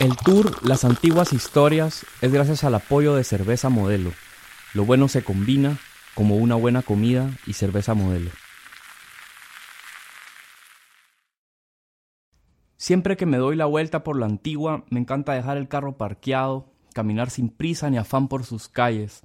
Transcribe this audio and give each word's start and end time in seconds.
El 0.00 0.16
tour 0.16 0.66
Las 0.66 0.84
Antiguas 0.84 1.32
Historias 1.32 2.04
es 2.20 2.32
gracias 2.32 2.64
al 2.64 2.74
apoyo 2.74 3.14
de 3.14 3.22
Cerveza 3.22 3.68
Modelo. 3.68 4.10
Lo 4.74 4.84
bueno 4.84 5.06
se 5.06 5.22
combina 5.22 5.78
como 6.16 6.34
una 6.34 6.56
buena 6.56 6.82
comida 6.82 7.30
y 7.46 7.52
cerveza 7.52 7.94
modelo. 7.94 8.30
Siempre 12.76 13.16
que 13.16 13.24
me 13.24 13.36
doy 13.36 13.54
la 13.54 13.66
vuelta 13.66 14.02
por 14.02 14.18
la 14.18 14.26
antigua, 14.26 14.84
me 14.90 14.98
encanta 14.98 15.32
dejar 15.32 15.58
el 15.58 15.68
carro 15.68 15.96
parqueado, 15.96 16.72
caminar 16.92 17.30
sin 17.30 17.48
prisa 17.48 17.88
ni 17.88 17.96
afán 17.96 18.26
por 18.26 18.42
sus 18.42 18.68
calles. 18.68 19.22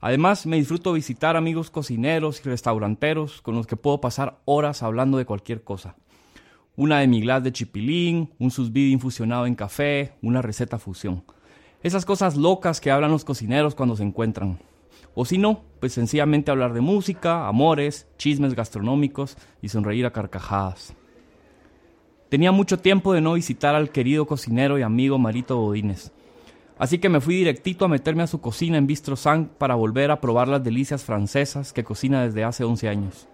Además, 0.00 0.46
me 0.46 0.56
disfruto 0.56 0.94
visitar 0.94 1.36
amigos 1.36 1.70
cocineros 1.70 2.40
y 2.40 2.48
restauranteros 2.48 3.42
con 3.42 3.56
los 3.56 3.66
que 3.66 3.76
puedo 3.76 4.00
pasar 4.00 4.40
horas 4.46 4.82
hablando 4.82 5.18
de 5.18 5.26
cualquier 5.26 5.62
cosa 5.64 5.96
una 6.78 7.00
de 7.00 7.08
glass 7.08 7.42
de 7.42 7.52
chipilín, 7.52 8.30
un 8.38 8.52
susbidi 8.52 8.92
infusionado 8.92 9.46
en 9.46 9.56
café, 9.56 10.12
una 10.22 10.42
receta 10.42 10.78
fusión. 10.78 11.24
Esas 11.82 12.04
cosas 12.04 12.36
locas 12.36 12.80
que 12.80 12.92
hablan 12.92 13.10
los 13.10 13.24
cocineros 13.24 13.74
cuando 13.74 13.96
se 13.96 14.04
encuentran. 14.04 14.60
O 15.12 15.24
si 15.24 15.38
no, 15.38 15.64
pues 15.80 15.92
sencillamente 15.92 16.52
hablar 16.52 16.74
de 16.74 16.80
música, 16.80 17.48
amores, 17.48 18.06
chismes 18.16 18.54
gastronómicos 18.54 19.36
y 19.60 19.70
sonreír 19.70 20.06
a 20.06 20.12
carcajadas. 20.12 20.94
Tenía 22.28 22.52
mucho 22.52 22.78
tiempo 22.78 23.12
de 23.12 23.22
no 23.22 23.32
visitar 23.32 23.74
al 23.74 23.90
querido 23.90 24.28
cocinero 24.28 24.78
y 24.78 24.82
amigo 24.82 25.18
Marito 25.18 25.56
Bodines. 25.56 26.12
Así 26.78 26.98
que 26.98 27.08
me 27.08 27.20
fui 27.20 27.34
directito 27.34 27.86
a 27.86 27.88
meterme 27.88 28.22
a 28.22 28.28
su 28.28 28.40
cocina 28.40 28.78
en 28.78 28.86
Bistro 28.86 29.16
Sang 29.16 29.48
para 29.48 29.74
volver 29.74 30.12
a 30.12 30.20
probar 30.20 30.46
las 30.46 30.62
delicias 30.62 31.02
francesas 31.02 31.72
que 31.72 31.82
cocina 31.82 32.22
desde 32.22 32.44
hace 32.44 32.62
11 32.62 32.88
años. 32.88 33.26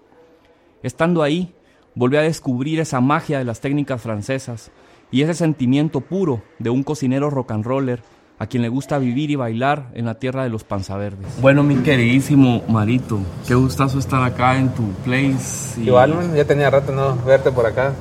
Estando 0.83 1.23
ahí, 1.23 1.55
volví 1.95 2.17
a 2.17 2.23
descubrir 2.23 2.81
esa 2.81 3.01
magia 3.01 3.39
de 3.39 3.45
las 3.45 3.61
técnicas 3.61 4.01
francesas 4.03 4.71
y 5.11 5.23
ese 5.23 5.35
sentimiento 5.35 6.01
puro 6.01 6.43
de 6.59 6.71
un 6.71 6.83
cocinero 6.83 7.31
rock 7.31 7.53
and 7.53 7.65
roller 7.65 8.03
a 8.39 8.47
quien 8.47 8.63
le 8.63 8.69
gusta 8.69 8.99
vivir 8.99 9.31
y 9.31 9.37
bailar 9.37 9.91
en 9.95 10.07
la 10.07 10.15
tierra 10.15 10.43
de 10.43 10.51
los 10.51 10.65
panzaverdes. 10.65 11.27
Bueno, 11.41 11.63
mi 11.63 11.77
queridísimo 11.77 12.63
Marito, 12.69 13.21
qué 13.47 13.55
gustazo 13.55 13.99
estar 13.99 14.23
acá 14.25 14.57
en 14.57 14.71
tu 14.71 14.91
place. 15.05 15.81
Igual, 15.81 16.35
ya 16.35 16.45
tenía 16.45 16.69
rato 16.69 16.91
no 16.91 17.17
verte 17.25 17.53
por 17.53 17.67
acá, 17.67 17.93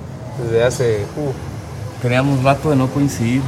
desde 0.42 0.64
hace... 0.64 1.06
Uh. 1.16 1.32
Teníamos 2.02 2.44
rato 2.44 2.72
de 2.72 2.76
no 2.76 2.88
coincidir 2.88 3.42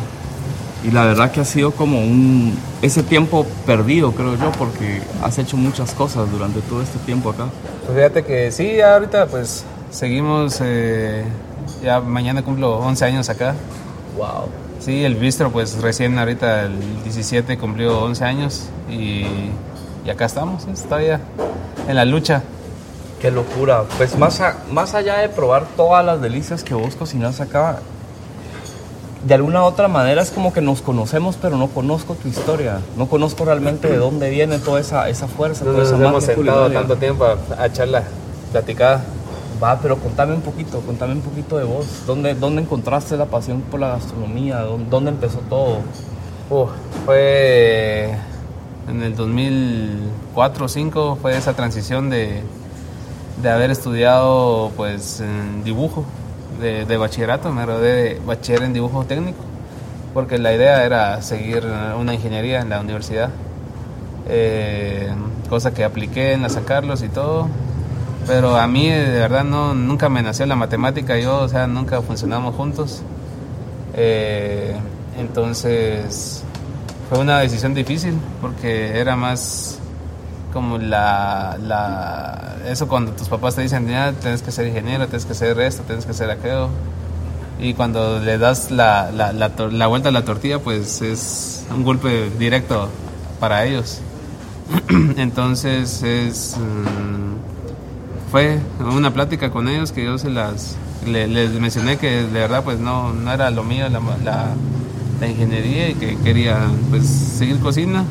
y 0.86 0.92
la 0.92 1.04
verdad 1.04 1.32
que 1.32 1.42
ha 1.42 1.46
sido 1.46 1.72
como 1.72 2.00
un 2.00 2.56
ese 2.82 3.02
tiempo 3.02 3.46
perdido 3.66 4.12
creo 4.12 4.36
yo 4.38 4.52
porque 4.52 5.02
has 5.24 5.38
hecho 5.40 5.58
muchas 5.58 5.92
cosas 5.94 6.32
durante 6.32 6.62
todo 6.62 6.82
este 6.82 7.00
tiempo 7.00 7.32
acá 7.32 7.48
pues 7.86 7.98
fíjate 7.98 8.24
que 8.24 8.52
sí 8.52 8.80
ahorita 8.80 9.26
pues 9.26 9.66
Seguimos, 9.96 10.60
eh, 10.62 11.24
ya 11.82 12.02
mañana 12.02 12.44
cumplo 12.44 12.80
11 12.80 13.06
años 13.06 13.30
acá. 13.30 13.56
Wow. 14.18 14.50
Sí, 14.82 15.06
el 15.06 15.16
bistro 15.16 15.52
pues 15.52 15.82
recién 15.82 16.20
ahorita 16.20 16.64
el 16.64 17.04
17 17.04 17.58
cumplió 17.58 18.02
11 18.02 18.26
años 18.26 18.64
y, 18.90 19.26
y 20.06 20.10
acá 20.10 20.26
estamos, 20.26 20.66
todavía 20.90 21.22
en 21.88 21.96
la 21.96 22.04
lucha. 22.04 22.44
Qué 23.22 23.32
locura. 23.32 23.84
Pues 23.96 24.18
más, 24.18 24.42
más 24.70 24.94
allá 24.96 25.20
de 25.20 25.30
probar 25.30 25.66
todas 25.78 26.06
las 26.06 26.20
delicias 26.20 26.66
que 26.66 26.74
vos 26.74 26.98
cocinas 26.98 27.40
acá, 27.40 27.80
de 29.26 29.34
alguna 29.34 29.62
u 29.62 29.64
otra 29.64 29.88
manera 29.88 30.22
es 30.22 30.30
como 30.30 30.52
que 30.52 30.60
nos 30.60 30.82
conocemos, 30.82 31.38
pero 31.42 31.56
no 31.56 31.70
conozco 31.70 32.16
tu 32.16 32.28
historia. 32.28 32.82
No 32.98 33.08
conozco 33.08 33.46
realmente 33.46 33.88
de 33.88 33.96
dónde 33.96 34.30
viene 34.30 34.60
toda 34.60 34.82
esa, 34.82 35.08
esa 35.08 35.30
fuerza. 35.30 35.64
No 35.64 35.72
nos 35.72 35.90
hemos 35.90 36.26
sentado 36.26 36.70
tanto 36.70 36.98
tiempo 36.98 37.24
a, 37.24 37.38
a 37.58 37.68
echar 37.68 37.88
la 37.88 38.04
platicada. 38.52 39.02
Va, 39.66 39.80
pero 39.82 39.98
contame 39.98 40.36
un 40.36 40.42
poquito, 40.42 40.80
contame 40.82 41.14
un 41.14 41.22
poquito 41.22 41.58
de 41.58 41.64
vos. 41.64 42.04
¿Dónde, 42.06 42.36
dónde 42.36 42.62
encontraste 42.62 43.18
la 43.18 43.26
pasión 43.26 43.62
por 43.62 43.80
la 43.80 43.88
gastronomía? 43.88 44.60
¿Dónde, 44.60 45.10
empezó 45.10 45.40
todo? 45.50 45.80
fue 47.08 48.16
en 48.88 49.02
el 49.02 49.16
2004 49.16 50.58
o 50.58 50.68
2005, 50.68 51.18
fue 51.20 51.36
esa 51.36 51.54
transición 51.54 52.12
de, 52.12 52.44
de 53.42 53.50
haber 53.50 53.72
estudiado 53.72 54.72
pues 54.78 55.24
dibujo 55.64 56.06
de, 56.62 56.98
bachillerato, 56.98 57.52
me 57.52 57.64
gradué 57.64 57.88
de 57.88 58.22
bachiller 58.24 58.62
en 58.62 58.74
dibujo 58.74 59.04
técnico, 59.06 59.40
porque 60.14 60.38
la 60.38 60.54
idea 60.54 60.86
era 60.86 61.20
seguir 61.24 61.66
una 62.00 62.14
ingeniería 62.14 62.62
en 62.62 62.70
la 62.70 62.82
universidad, 62.82 63.32
eh, 64.30 65.10
cosa 65.50 65.74
que 65.74 65.84
apliqué 65.84 66.34
en 66.34 66.44
la 66.44 66.50
San 66.50 66.66
Carlos 66.66 67.02
y 67.02 67.10
todo, 67.10 67.48
pero 68.28 68.58
a 68.58 68.68
mí 68.68 68.90
de 68.90 69.20
verdad 69.20 69.44
no, 69.44 69.74
nunca 69.74 70.10
me 70.10 70.22
nació 70.22 70.46
la 70.46 70.56
matemática, 70.56 71.18
yo, 71.18 71.40
o 71.40 71.50
sea, 71.50 71.68
nunca 71.68 72.02
funcionamos 72.02 72.56
juntos. 72.56 73.02
Eh, 73.94 74.76
entonces 75.18 76.44
fue 77.10 77.20
una 77.20 77.40
decisión 77.40 77.74
difícil 77.74 78.16
porque 78.42 79.00
era 79.00 79.16
más 79.16 79.80
como 80.52 80.78
la, 80.78 81.58
la 81.62 82.56
eso 82.68 82.88
cuando 82.88 83.12
tus 83.12 83.28
papás 83.30 83.56
te 83.56 83.62
dicen 83.62 83.88
ya 83.88 84.12
tienes 84.14 84.42
que 84.42 84.52
ser 84.52 84.68
ingeniero, 84.68 85.08
tienes 85.08 85.26
que 85.26 85.34
ser 85.34 85.60
esto, 85.60 85.84
tienes 85.84 86.06
que 86.06 86.14
ser 86.14 86.30
aquello 86.30 86.70
y 87.60 87.74
cuando 87.74 88.20
le 88.20 88.38
das 88.38 88.72
la, 88.72 89.12
la, 89.12 89.32
la, 89.32 89.88
vuelta 89.88 90.10
a 90.10 90.12
la 90.12 90.26
tortilla 90.26 90.60
pues 90.60 91.02
es 91.02 91.66
un 91.74 91.84
golpe 91.84 92.30
directo 92.38 92.90
para 93.40 93.66
ellos. 93.66 94.02
Entonces 95.18 96.04
es 96.04 96.58
mm, 96.58 97.55
fue 98.36 98.60
una 98.80 99.14
plática 99.14 99.50
con 99.50 99.70
ellos 99.70 99.94
que 99.94 100.04
yo 100.04 100.18
se 100.18 100.30
las 100.30 100.76
les 101.06 101.54
mencioné 101.54 101.96
que 101.96 102.24
de 102.24 102.40
verdad 102.42 102.66
pues 102.66 102.80
no, 102.80 103.14
no 103.14 103.32
era 103.32 103.50
lo 103.50 103.64
mío 103.64 103.88
la, 103.88 104.02
la, 105.22 105.26
ingeniería 105.26 105.92
y 105.92 105.94
que 105.94 106.18
quería 106.18 106.68
pues 106.90 107.06
seguir 107.08 107.60
cocina. 107.60 108.04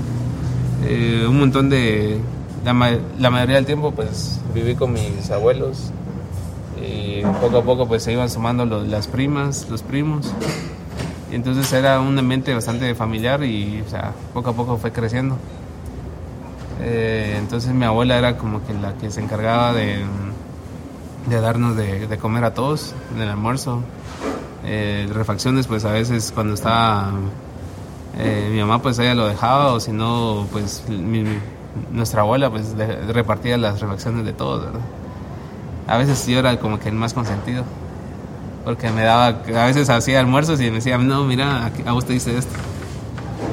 Eh, 0.86 1.26
un 1.28 1.38
montón 1.38 1.68
de 1.68 2.20
la, 2.64 2.98
la, 3.18 3.30
mayoría 3.30 3.56
del 3.56 3.66
tiempo 3.66 3.90
pues 3.90 4.40
viví 4.54 4.74
con 4.76 4.94
mis 4.94 5.30
abuelos 5.30 5.90
y 6.82 7.20
poco 7.42 7.58
a 7.58 7.62
poco 7.62 7.86
pues 7.86 8.02
se 8.02 8.12
iban 8.14 8.30
sumando 8.30 8.64
las 8.64 9.08
primas 9.08 9.68
los 9.68 9.82
primos. 9.82 10.32
Y 11.30 11.34
entonces 11.34 11.70
era 11.70 12.00
un 12.00 12.18
ambiente 12.18 12.54
bastante 12.54 12.94
familiar 12.94 13.44
y 13.44 13.82
o 13.86 13.90
sea, 13.90 14.14
poco 14.32 14.48
a 14.48 14.52
poco 14.54 14.78
fue 14.78 14.90
creciendo 14.90 15.36
eh, 16.80 17.36
entonces 17.38 17.72
mi 17.72 17.84
abuela 17.84 18.18
era 18.18 18.36
como 18.36 18.64
que 18.66 18.74
la 18.74 18.94
que 18.94 19.10
se 19.10 19.20
encargaba 19.20 19.72
de, 19.72 20.02
de 21.28 21.40
darnos 21.40 21.76
de, 21.76 22.18
comer 22.18 22.44
a 22.44 22.54
todos 22.54 22.94
en 23.14 23.22
el 23.22 23.28
almuerzo. 23.28 23.80
Eh, 24.66 25.08
refacciones 25.12 25.66
pues 25.66 25.84
a 25.84 25.92
veces 25.92 26.32
cuando 26.34 26.54
estaba 26.54 27.10
eh, 28.18 28.48
mi 28.50 28.60
mamá 28.60 28.80
pues 28.80 28.98
ella 28.98 29.14
lo 29.14 29.26
dejaba 29.26 29.74
o 29.74 29.80
si 29.80 29.92
no 29.92 30.46
pues 30.50 30.84
nuestra 31.92 32.22
abuela 32.22 32.48
pues 32.48 32.74
repartía 33.08 33.58
las 33.58 33.80
refacciones 33.80 34.24
de 34.24 34.32
todos, 34.32 34.64
¿verdad? 34.64 34.80
A 35.86 35.98
veces 35.98 36.26
yo 36.26 36.38
era 36.38 36.58
como 36.58 36.78
que 36.78 36.88
el 36.88 36.94
más 36.94 37.12
consentido 37.12 37.64
porque 38.64 38.90
me 38.90 39.02
daba, 39.02 39.26
a 39.26 39.66
veces 39.66 39.90
hacía 39.90 40.20
almuerzos 40.20 40.58
y 40.60 40.70
me 40.70 40.76
decía, 40.76 40.96
no, 40.96 41.24
mira, 41.24 41.70
a 41.84 41.94
usted 41.94 42.14
dice 42.14 42.38
esto. 42.38 42.54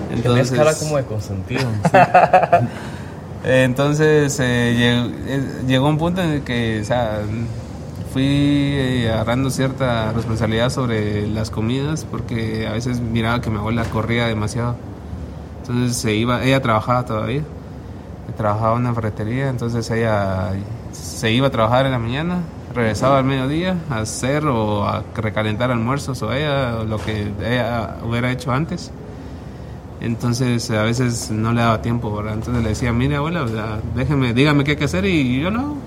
Entonces, 0.09 0.51
cara 0.51 0.73
como 0.73 0.95
de 0.95 1.03
consentido. 1.03 1.65
Entonces 3.43 4.39
eh, 4.39 5.03
eh, 5.27 5.63
llegó, 5.67 5.89
un 5.89 5.97
punto 5.97 6.21
en 6.21 6.29
el 6.29 6.41
que 6.43 6.81
o 6.81 6.85
sea, 6.85 7.21
fui 8.13 8.23
eh, 8.23 9.11
agarrando 9.11 9.49
cierta 9.49 10.11
responsabilidad 10.13 10.69
sobre 10.69 11.27
las 11.27 11.49
comidas 11.49 12.05
porque 12.05 12.67
a 12.67 12.73
veces 12.73 12.99
miraba 12.99 13.41
que 13.41 13.49
mi 13.49 13.57
abuela 13.57 13.83
corría 13.85 14.27
demasiado. 14.27 14.75
Entonces 15.61 15.97
se 15.97 16.13
iba, 16.13 16.43
ella 16.43 16.61
trabajaba 16.61 17.05
todavía, 17.05 17.43
trabajaba 18.37 18.75
en 18.75 18.81
una 18.81 18.93
ferretería, 18.93 19.49
entonces 19.49 19.89
ella 19.89 20.51
se 20.91 21.31
iba 21.31 21.47
a 21.47 21.51
trabajar 21.51 21.85
en 21.85 21.93
la 21.93 21.99
mañana, 21.99 22.39
regresaba 22.75 23.19
al 23.19 23.25
mediodía 23.25 23.77
a 23.89 23.99
hacer 23.99 24.45
o 24.45 24.85
a 24.87 25.03
recalentar 25.15 25.71
almuerzos 25.71 26.21
o 26.21 26.31
ella 26.31 26.83
lo 26.83 26.97
que 26.97 27.31
ella 27.43 27.97
hubiera 28.03 28.31
hecho 28.31 28.51
antes 28.51 28.91
entonces 30.01 30.69
a 30.71 30.83
veces 30.83 31.29
no 31.31 31.53
le 31.53 31.61
daba 31.61 31.81
tiempo, 31.81 32.13
¿verdad? 32.15 32.33
Entonces 32.33 32.63
le 32.63 32.69
decía, 32.69 32.91
mire 32.91 33.17
abuela, 33.17 33.45
déjeme, 33.95 34.33
dígame 34.33 34.63
qué 34.63 34.71
hay 34.71 34.77
que 34.77 34.85
hacer 34.85 35.05
y 35.05 35.39
yo 35.39 35.51
no. 35.51 35.77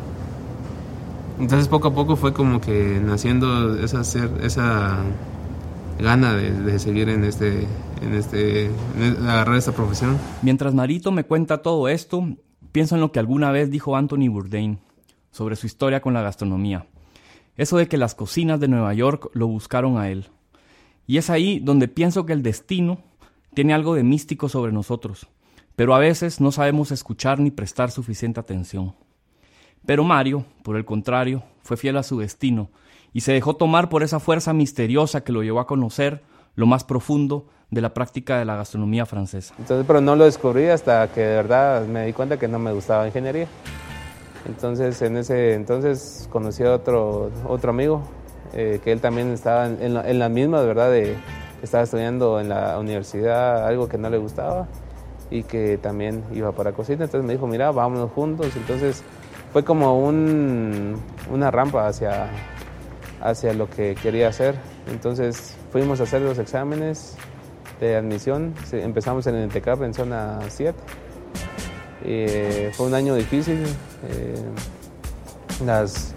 Entonces 1.41 1.67
poco 1.67 1.89
a 1.89 1.95
poco 1.95 2.15
fue 2.15 2.33
como 2.33 2.61
que 2.61 3.01
naciendo 3.05 3.77
esa, 3.77 4.03
esa 4.41 4.99
gana 5.99 6.35
de, 6.35 6.79
seguir 6.79 7.09
en 7.09 7.25
este, 7.25 7.67
en 8.03 8.15
este, 8.15 8.71
agarrar 9.23 9.57
esta 9.57 9.73
profesión. 9.73 10.17
Mientras 10.43 10.75
Marito 10.75 11.11
me 11.11 11.25
cuenta 11.25 11.63
todo 11.63 11.89
esto, 11.89 12.25
pienso 12.71 12.95
en 12.95 13.01
lo 13.01 13.11
que 13.11 13.19
alguna 13.19 13.51
vez 13.51 13.69
dijo 13.69 13.97
Anthony 13.97 14.29
Bourdain 14.29 14.79
sobre 15.33 15.57
su 15.57 15.67
historia 15.67 16.01
con 16.01 16.15
la 16.15 16.23
gastronomía. 16.23 16.87
Eso 17.57 17.79
de 17.79 17.89
que 17.89 17.99
las 17.99 18.15
cocinas 18.15 18.61
de 18.61 18.69
Nueva 18.69 18.95
York 18.95 19.31
lo 19.33 19.49
buscaron 19.49 19.99
a 19.99 20.09
él. 20.09 20.29
Y 21.07 21.19
es 21.19 21.31
ahí 21.31 21.59
donde 21.59 21.89
pienso 21.89 22.27
que 22.27 22.33
el 22.33 22.43
destino 22.43 22.99
tiene 23.55 23.75
algo 23.75 23.95
de 23.95 24.03
místico 24.03 24.49
sobre 24.49 24.73
nosotros, 24.73 25.29
pero 25.77 25.95
a 25.95 25.99
veces 25.99 26.41
no 26.41 26.53
sabemos 26.53 26.91
escuchar 26.91 27.41
ni 27.41 27.51
prestar 27.51 27.91
suficiente 27.91 28.41
atención. 28.41 28.95
Pero 29.87 30.05
Mario, 30.05 30.45
por 30.63 30.77
el 30.77 30.85
contrario, 30.85 31.43
fue 31.63 31.77
fiel 31.77 31.97
a 31.97 32.03
su 32.03 32.19
destino 32.19 32.71
y 33.13 33.21
se 33.21 33.33
dejó 33.33 33.57
tomar 33.57 33.89
por 33.89 34.03
esa 34.03 34.21
fuerza 34.21 34.53
misteriosa 34.53 35.23
que 35.23 35.33
lo 35.33 35.43
llevó 35.43 35.61
a 35.61 35.67
conocer 35.67 36.23
lo 36.57 36.67
más 36.67 36.85
profundo 36.85 37.47
de 37.71 37.81
la 37.81 37.93
práctica 37.93 38.39
de 38.39 38.45
la 38.45 38.57
gastronomía 38.57 39.07
francesa. 39.07 39.55
Entonces, 39.59 39.85
pero 39.87 40.01
no 40.01 40.17
lo 40.17 40.25
descubrí 40.25 40.67
hasta 40.69 41.09
que 41.09 41.21
de 41.21 41.37
verdad 41.37 41.87
me 41.87 42.07
di 42.07 42.13
cuenta 42.13 42.39
que 42.39 42.49
no 42.49 42.59
me 42.59 42.73
gustaba 42.73 43.07
ingeniería. 43.07 43.47
Entonces, 44.47 45.01
en 45.03 45.17
ese 45.17 45.55
entonces 45.55 46.29
conocí 46.31 46.63
a 46.63 46.73
otro, 46.73 47.31
otro 47.47 47.71
amigo, 47.71 48.03
eh, 48.53 48.81
que 48.85 48.93
él 48.93 49.01
también 49.01 49.33
estaba 49.33 49.67
en 49.67 49.95
la, 49.95 50.09
en 50.09 50.19
la 50.19 50.29
misma, 50.29 50.61
de 50.61 50.67
verdad, 50.67 50.91
de, 50.91 51.17
estaba 51.65 51.85
estudiando 51.85 52.41
en 52.41 52.49
la 52.49 52.79
universidad 52.79 53.67
algo 53.67 53.89
que 53.89 53.99
no 53.99 54.11
le 54.11 54.19
gustaba 54.19 54.69
y 55.31 55.43
que 55.43 55.79
también 55.79 56.23
iba 56.33 56.53
para 56.53 56.73
cocina. 56.73 57.05
Entonces 57.05 57.27
me 57.27 57.33
dijo, 57.33 57.47
mira, 57.47 57.73
vámonos 57.73 58.11
juntos. 58.13 58.55
Entonces 58.57 59.03
fue 59.53 59.65
como 59.65 59.99
un, 59.99 61.01
una 61.31 61.51
rampa 61.51 61.89
hacia, 61.89 62.29
hacia 63.21 63.55
lo 63.55 63.69
que 63.69 63.95
quería 63.95 64.29
hacer. 64.29 64.57
Entonces 64.91 65.57
fuimos 65.73 66.01
a 66.01 66.05
hacer 66.05 66.23
los 66.23 66.39
exámenes 66.39 67.17
de 67.81 67.97
admisión. 67.97 68.55
Empezamos 68.73 69.27
en 69.27 69.37
el 69.37 69.49
TECAP 69.49 69.83
en 69.83 69.95
zona 69.95 70.41
7. 70.49 70.79
Eh, 72.05 72.71
fue 72.75 72.87
un 72.87 72.95
año 72.95 73.15
difícil. 73.15 73.65
Eh, 74.09 74.35
las, 75.65 76.15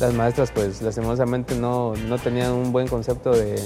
las 0.00 0.14
maestras 0.14 0.52
pues 0.52 0.80
lastimosamente 0.80 1.56
no, 1.56 1.94
no 2.08 2.18
tenían 2.18 2.52
un 2.52 2.70
buen 2.72 2.86
concepto 2.86 3.32
de, 3.32 3.56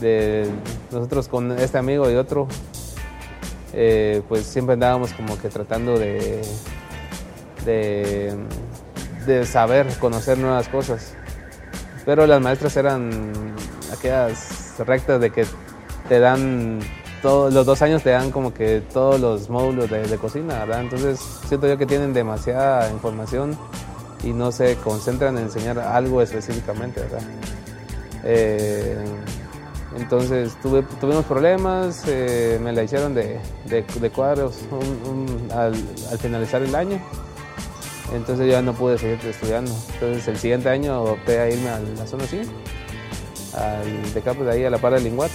de 0.00 0.48
nosotros 0.90 1.28
con 1.28 1.52
este 1.52 1.78
amigo 1.78 2.10
y 2.10 2.14
otro, 2.14 2.48
eh, 3.72 4.22
pues 4.28 4.46
siempre 4.46 4.74
andábamos 4.74 5.12
como 5.12 5.38
que 5.38 5.48
tratando 5.48 5.98
de, 5.98 6.42
de, 7.64 8.34
de, 9.26 9.46
saber, 9.46 9.86
conocer 9.98 10.38
nuevas 10.38 10.68
cosas. 10.68 11.14
Pero 12.04 12.26
las 12.26 12.40
maestras 12.40 12.76
eran 12.76 13.54
aquellas 13.92 14.74
rectas 14.78 15.20
de 15.20 15.30
que 15.30 15.46
te 16.08 16.18
dan, 16.18 16.80
todos 17.22 17.52
los 17.52 17.64
dos 17.64 17.80
años 17.82 18.02
te 18.02 18.10
dan 18.10 18.30
como 18.30 18.52
que 18.52 18.82
todos 18.92 19.18
los 19.18 19.48
módulos 19.48 19.88
de, 19.90 20.06
de 20.06 20.18
cocina, 20.18 20.58
¿verdad? 20.60 20.82
Entonces 20.82 21.18
siento 21.46 21.66
yo 21.66 21.78
que 21.78 21.86
tienen 21.86 22.12
demasiada 22.12 22.90
información 22.90 23.56
y 24.22 24.32
no 24.32 24.52
se 24.52 24.76
concentran 24.76 25.36
en 25.38 25.44
enseñar 25.44 25.78
algo 25.78 26.22
específicamente, 26.22 27.00
¿verdad? 27.00 27.22
Eh, 28.24 28.96
entonces 29.96 30.56
tuvimos 30.60 31.24
problemas, 31.24 32.02
eh, 32.08 32.58
me 32.62 32.72
la 32.72 32.82
hicieron 32.82 33.14
de, 33.14 33.40
cuadros 34.14 34.58
al, 35.52 35.74
finalizar 36.18 36.62
el 36.62 36.74
año. 36.74 37.00
Entonces 38.12 38.50
ya 38.50 38.60
no 38.60 38.74
pude 38.74 38.98
seguir 38.98 39.18
estudiando. 39.24 39.70
Entonces 39.94 40.26
el 40.28 40.36
siguiente 40.36 40.68
año 40.68 41.02
opté 41.02 41.40
a 41.40 41.48
irme 41.48 41.68
a 41.68 41.78
la 41.78 42.06
zona 42.06 42.26
100, 42.26 42.48
al 43.54 44.14
de 44.14 44.44
de 44.44 44.50
ahí 44.50 44.64
a 44.64 44.70
la 44.70 44.78
par 44.78 44.94
del 44.94 45.04
Linguat. 45.04 45.30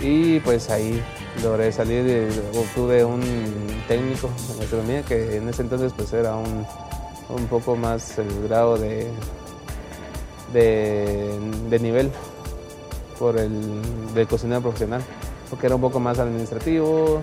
Y 0.00 0.38
pues 0.40 0.70
ahí 0.70 1.02
logré 1.42 1.72
salir, 1.72 2.06
y 2.06 2.56
obtuve 2.56 3.04
un 3.04 3.20
técnico 3.88 4.30
en 4.52 4.60
gastronomía 4.60 5.02
que 5.02 5.36
en 5.36 5.48
ese 5.48 5.62
entonces 5.62 5.92
pues 5.96 6.12
era 6.12 6.36
un, 6.36 6.64
poco 7.50 7.76
más 7.76 8.18
el 8.18 8.48
grado 8.48 8.78
de, 8.78 9.10
de 10.52 11.78
nivel 11.80 12.12
por 13.18 13.38
el 13.38 14.12
de 14.14 14.26
cocinero 14.26 14.60
profesional, 14.60 15.02
porque 15.50 15.66
era 15.66 15.74
un 15.74 15.80
poco 15.80 16.00
más 16.00 16.18
administrativo 16.18 17.22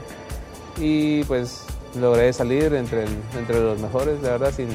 y 0.77 1.24
pues 1.24 1.63
logré 2.00 2.33
salir 2.33 2.74
entre, 2.74 3.06
entre 3.38 3.62
los 3.62 3.80
mejores, 3.80 4.21
de 4.21 4.30
verdad, 4.30 4.53
sin, 4.53 4.69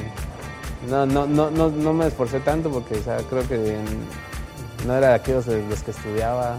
no, 0.89 1.05
no, 1.05 1.27
no, 1.27 1.49
no, 1.51 1.93
me 1.93 2.07
esforcé 2.07 2.39
tanto 2.39 2.71
porque 2.71 2.99
creo 3.29 3.47
que 3.47 3.77
no 4.85 4.95
era 4.95 5.09
de 5.09 5.13
aquellos 5.15 5.45
de 5.45 5.63
los 5.67 5.83
que 5.83 5.91
estudiaba, 5.91 6.57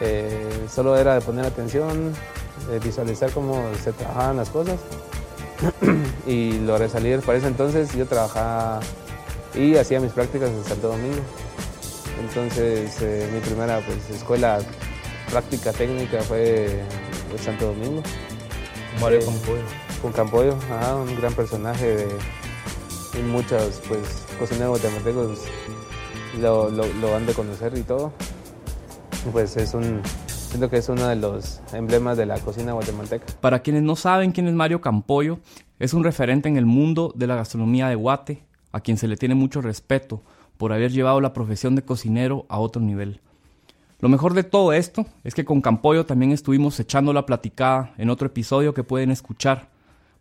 eh, 0.00 0.66
solo 0.68 0.96
era 0.96 1.14
de 1.14 1.20
poner 1.20 1.46
atención, 1.46 2.12
de 2.68 2.78
visualizar 2.80 3.30
cómo 3.30 3.62
se 3.82 3.92
trabajaban 3.92 4.36
las 4.38 4.50
cosas 4.50 4.78
y 6.26 6.58
logré 6.60 6.88
salir. 6.88 7.20
Para 7.20 7.38
ese 7.38 7.46
entonces 7.46 7.92
yo 7.94 8.06
trabajaba 8.06 8.80
y 9.54 9.76
hacía 9.76 10.00
mis 10.00 10.12
prácticas 10.12 10.50
en 10.50 10.64
Santo 10.64 10.88
Domingo. 10.88 11.22
Entonces 12.20 13.00
eh, 13.02 13.28
mi 13.32 13.40
primera 13.40 13.80
pues, 13.80 14.10
escuela 14.10 14.58
práctica 15.30 15.72
técnica 15.72 16.22
fue 16.22 16.80
en 17.30 17.38
Santo 17.38 17.66
Domingo. 17.66 18.02
Mario 19.00 19.20
eh, 19.20 19.24
Campoyo. 19.24 19.62
Con 20.02 20.12
Campoyo, 20.12 20.58
un 20.96 21.16
gran 21.16 21.34
personaje 21.34 21.96
de, 21.96 22.08
y 23.18 23.22
muchos 23.22 23.82
pues 23.88 24.26
cocineros 24.38 24.80
guatemaltecos 24.80 25.40
lo, 26.40 26.70
lo, 26.70 26.86
lo 26.86 27.16
han 27.16 27.26
de 27.26 27.34
conocer 27.34 27.76
y 27.76 27.82
todo. 27.82 28.12
Pues 29.32 29.56
es 29.56 29.74
un, 29.74 30.00
siento 30.26 30.70
que 30.70 30.78
es 30.78 30.88
uno 30.88 31.06
de 31.06 31.16
los 31.16 31.60
emblemas 31.72 32.16
de 32.16 32.26
la 32.26 32.38
cocina 32.38 32.72
guatemalteca. 32.72 33.26
Para 33.40 33.60
quienes 33.60 33.82
no 33.82 33.96
saben 33.96 34.32
quién 34.32 34.48
es 34.48 34.54
Mario 34.54 34.80
Campoyo, 34.80 35.38
es 35.78 35.92
un 35.92 36.02
referente 36.02 36.48
en 36.48 36.56
el 36.56 36.66
mundo 36.66 37.12
de 37.14 37.26
la 37.26 37.36
gastronomía 37.36 37.88
de 37.88 37.94
Guate, 37.94 38.42
a 38.72 38.80
quien 38.80 38.96
se 38.96 39.08
le 39.08 39.16
tiene 39.16 39.34
mucho 39.34 39.60
respeto 39.60 40.22
por 40.60 40.74
haber 40.74 40.92
llevado 40.92 41.22
la 41.22 41.32
profesión 41.32 41.74
de 41.74 41.80
cocinero 41.80 42.44
a 42.50 42.58
otro 42.58 42.82
nivel. 42.82 43.22
Lo 43.98 44.10
mejor 44.10 44.34
de 44.34 44.44
todo 44.44 44.74
esto 44.74 45.06
es 45.24 45.34
que 45.34 45.46
con 45.46 45.62
Campoyo 45.62 46.04
también 46.04 46.32
estuvimos 46.32 46.78
echando 46.78 47.14
la 47.14 47.24
platicada 47.24 47.94
en 47.96 48.10
otro 48.10 48.26
episodio 48.26 48.74
que 48.74 48.84
pueden 48.84 49.10
escuchar 49.10 49.68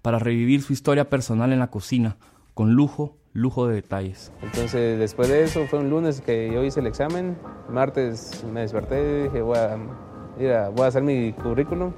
para 0.02 0.18
revivir 0.18 0.62
su 0.62 0.72
historia 0.72 1.10
personal 1.10 1.52
en 1.52 1.60
la 1.60 1.68
cocina, 1.68 2.16
con 2.54 2.72
lujo, 2.72 3.18
lujo 3.34 3.68
de 3.68 3.76
detalles. 3.76 4.32
Entonces 4.42 4.98
después 4.98 5.28
de 5.28 5.44
eso 5.44 5.68
fue 5.68 5.80
un 5.80 5.90
lunes 5.90 6.22
que 6.22 6.50
yo 6.54 6.64
hice 6.64 6.80
el 6.80 6.88
examen, 6.88 7.38
martes 7.70 8.42
me 8.50 8.62
desperté 8.62 9.24
dije 9.24 9.42
voy 9.42 9.58
a, 9.58 9.78
voy 10.70 10.86
a 10.86 10.88
hacer 10.88 11.04
mi 11.04 11.34
currículum 11.34 11.92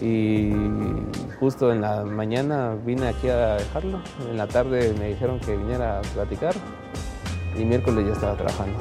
y 0.00 0.52
justo 1.40 1.72
en 1.72 1.80
la 1.80 2.04
mañana 2.04 2.76
vine 2.84 3.08
aquí 3.08 3.28
a 3.28 3.56
dejarlo, 3.56 4.00
en 4.30 4.36
la 4.36 4.46
tarde 4.46 4.94
me 4.98 5.08
dijeron 5.08 5.40
que 5.40 5.56
viniera 5.56 5.98
a 5.98 6.02
platicar 6.02 6.54
y 7.56 7.64
miércoles 7.64 8.06
ya 8.06 8.12
estaba 8.12 8.36
trabajando. 8.36 8.78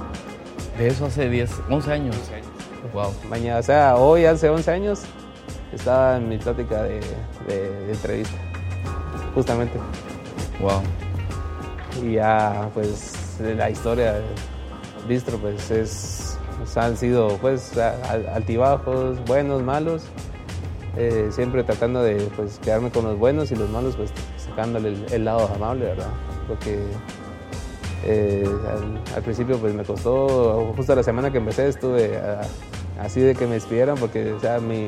De 0.77 0.87
eso 0.87 1.05
hace 1.05 1.29
10, 1.29 1.49
11 1.69 1.91
años. 1.91 2.15
Wow. 2.93 3.11
Mañana, 3.29 3.59
o 3.59 3.63
sea, 3.63 3.95
hoy 3.95 4.25
hace 4.25 4.49
11 4.49 4.71
años 4.71 5.01
estaba 5.73 6.17
en 6.17 6.29
mi 6.29 6.37
plática 6.37 6.83
de, 6.83 7.01
entrevista, 7.89 8.37
justamente. 9.33 9.77
Wow. 10.59 10.81
Y 12.03 12.13
ya, 12.13 12.69
pues, 12.73 13.39
la 13.39 13.69
historia 13.69 14.13
de 14.13 14.21
Bistro, 15.07 15.37
pues, 15.39 15.71
es, 15.71 16.37
han 16.75 16.95
sido, 16.95 17.37
pues, 17.37 17.75
altibajos, 18.33 19.23
buenos, 19.25 19.63
malos. 19.63 20.03
Eh, 20.99 21.27
siempre 21.31 21.63
tratando 21.63 22.01
de 22.01 22.15
pues, 22.35 22.57
quedarme 22.57 22.89
con 22.89 23.05
los 23.05 23.19
buenos 23.19 23.51
y 23.51 23.55
los 23.55 23.69
malos, 23.69 23.95
pues 23.95 24.11
sacándole 24.37 24.95
el, 25.11 25.25
lado 25.25 25.47
amable, 25.53 25.85
¿verdad? 25.85 26.09
Porque 26.47 26.79
eh, 28.03 28.47
al, 29.15 29.21
principio 29.21 29.59
pues 29.59 29.75
me 29.75 29.83
costó, 29.83 30.73
justo 30.75 30.95
la 30.95 31.03
semana 31.03 31.31
que 31.31 31.37
empecé 31.37 31.67
estuve 31.67 32.19
así 32.99 33.21
de 33.21 33.35
que 33.35 33.45
me 33.45 33.53
despidieran 33.53 33.95
porque 33.97 34.33
sea, 34.41 34.59
mi, 34.59 34.87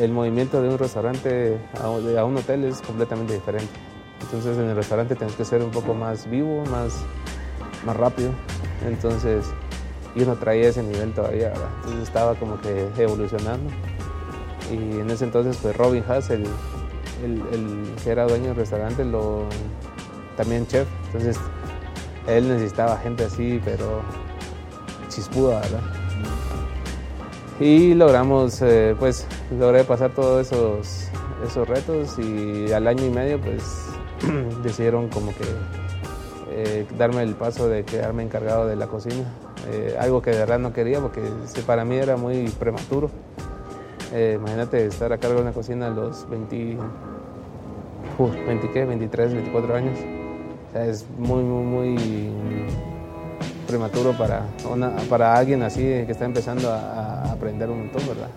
el 0.00 0.12
movimiento 0.12 0.62
de 0.62 0.70
un 0.70 0.78
restaurante 0.78 1.58
a, 1.82 1.90
un 2.24 2.36
hotel 2.38 2.64
es 2.64 2.80
completamente 2.80 3.34
diferente. 3.34 3.72
Entonces 4.22 4.56
en 4.56 4.64
el 4.64 4.76
restaurante 4.76 5.14
tienes 5.14 5.36
que 5.36 5.44
ser 5.44 5.62
un 5.62 5.70
poco 5.70 5.92
más 5.92 6.28
vivo, 6.30 6.64
más, 6.70 7.02
más 7.84 7.96
rápido. 7.98 8.30
Entonces 8.86 9.44
yo 10.14 10.24
no 10.24 10.36
traía 10.36 10.70
ese 10.70 10.82
nivel 10.82 11.12
todavía, 11.12 11.48
¿verdad? 11.48 11.68
Entonces 11.76 12.02
estaba 12.04 12.34
como 12.34 12.58
que 12.62 12.88
evolucionando 12.96 13.70
y 14.70 15.00
en 15.00 15.10
ese 15.10 15.24
entonces 15.24 15.58
pues 15.60 15.76
Robin 15.76 16.04
Haas, 16.08 16.30
el, 16.30 16.44
que 18.02 18.10
era 18.10 18.26
dueño 18.26 18.48
del 18.48 18.56
restaurante, 18.56 19.04
lo, 19.04 19.44
también 20.36 20.66
chef, 20.66 20.86
entonces 21.06 21.38
él 22.26 22.48
necesitaba 22.48 22.96
gente 22.98 23.24
así, 23.24 23.60
pero 23.64 24.02
chispuda, 25.08 25.60
¿verdad? 25.60 25.80
Y 27.60 27.94
logramos, 27.94 28.62
eh, 28.62 28.94
pues 28.98 29.26
logré 29.58 29.82
pasar 29.82 30.14
todos 30.14 30.46
esos, 30.46 31.08
esos 31.44 31.66
retos 31.66 32.16
y 32.18 32.72
al 32.72 32.86
año 32.86 33.04
y 33.04 33.10
medio 33.10 33.40
pues 33.40 33.86
decidieron 34.62 35.08
como 35.08 35.32
que 35.34 35.44
eh, 36.50 36.86
darme 36.96 37.22
el 37.22 37.34
paso 37.34 37.68
de 37.68 37.84
quedarme 37.84 38.22
encargado 38.22 38.66
de 38.66 38.76
la 38.76 38.86
cocina, 38.86 39.24
eh, 39.70 39.96
algo 39.98 40.22
que 40.22 40.30
de 40.30 40.38
verdad 40.38 40.58
no 40.58 40.72
quería 40.72 41.00
porque 41.00 41.22
para 41.66 41.84
mí 41.84 41.96
era 41.96 42.16
muy 42.16 42.48
prematuro. 42.50 43.10
Eh, 44.12 44.38
imagínate 44.40 44.86
estar 44.86 45.12
a 45.12 45.18
cargo 45.18 45.36
de 45.36 45.42
una 45.42 45.52
cocina 45.52 45.88
a 45.88 45.90
los 45.90 46.28
20, 46.28 46.78
23, 48.18 49.32
24 49.34 49.74
años. 49.74 49.98
es 50.74 51.06
muy, 51.18 51.42
muy, 51.42 51.64
muy 51.64 51.98
prematuro 53.66 54.12
para, 54.12 54.46
para 55.10 55.36
alguien 55.36 55.62
así 55.62 55.82
que 55.82 56.06
está 56.08 56.24
empezando 56.24 56.72
a, 56.72 57.30
aprender 57.30 57.68
un 57.68 57.80
montón, 57.80 58.02
¿verdad? 58.08 58.30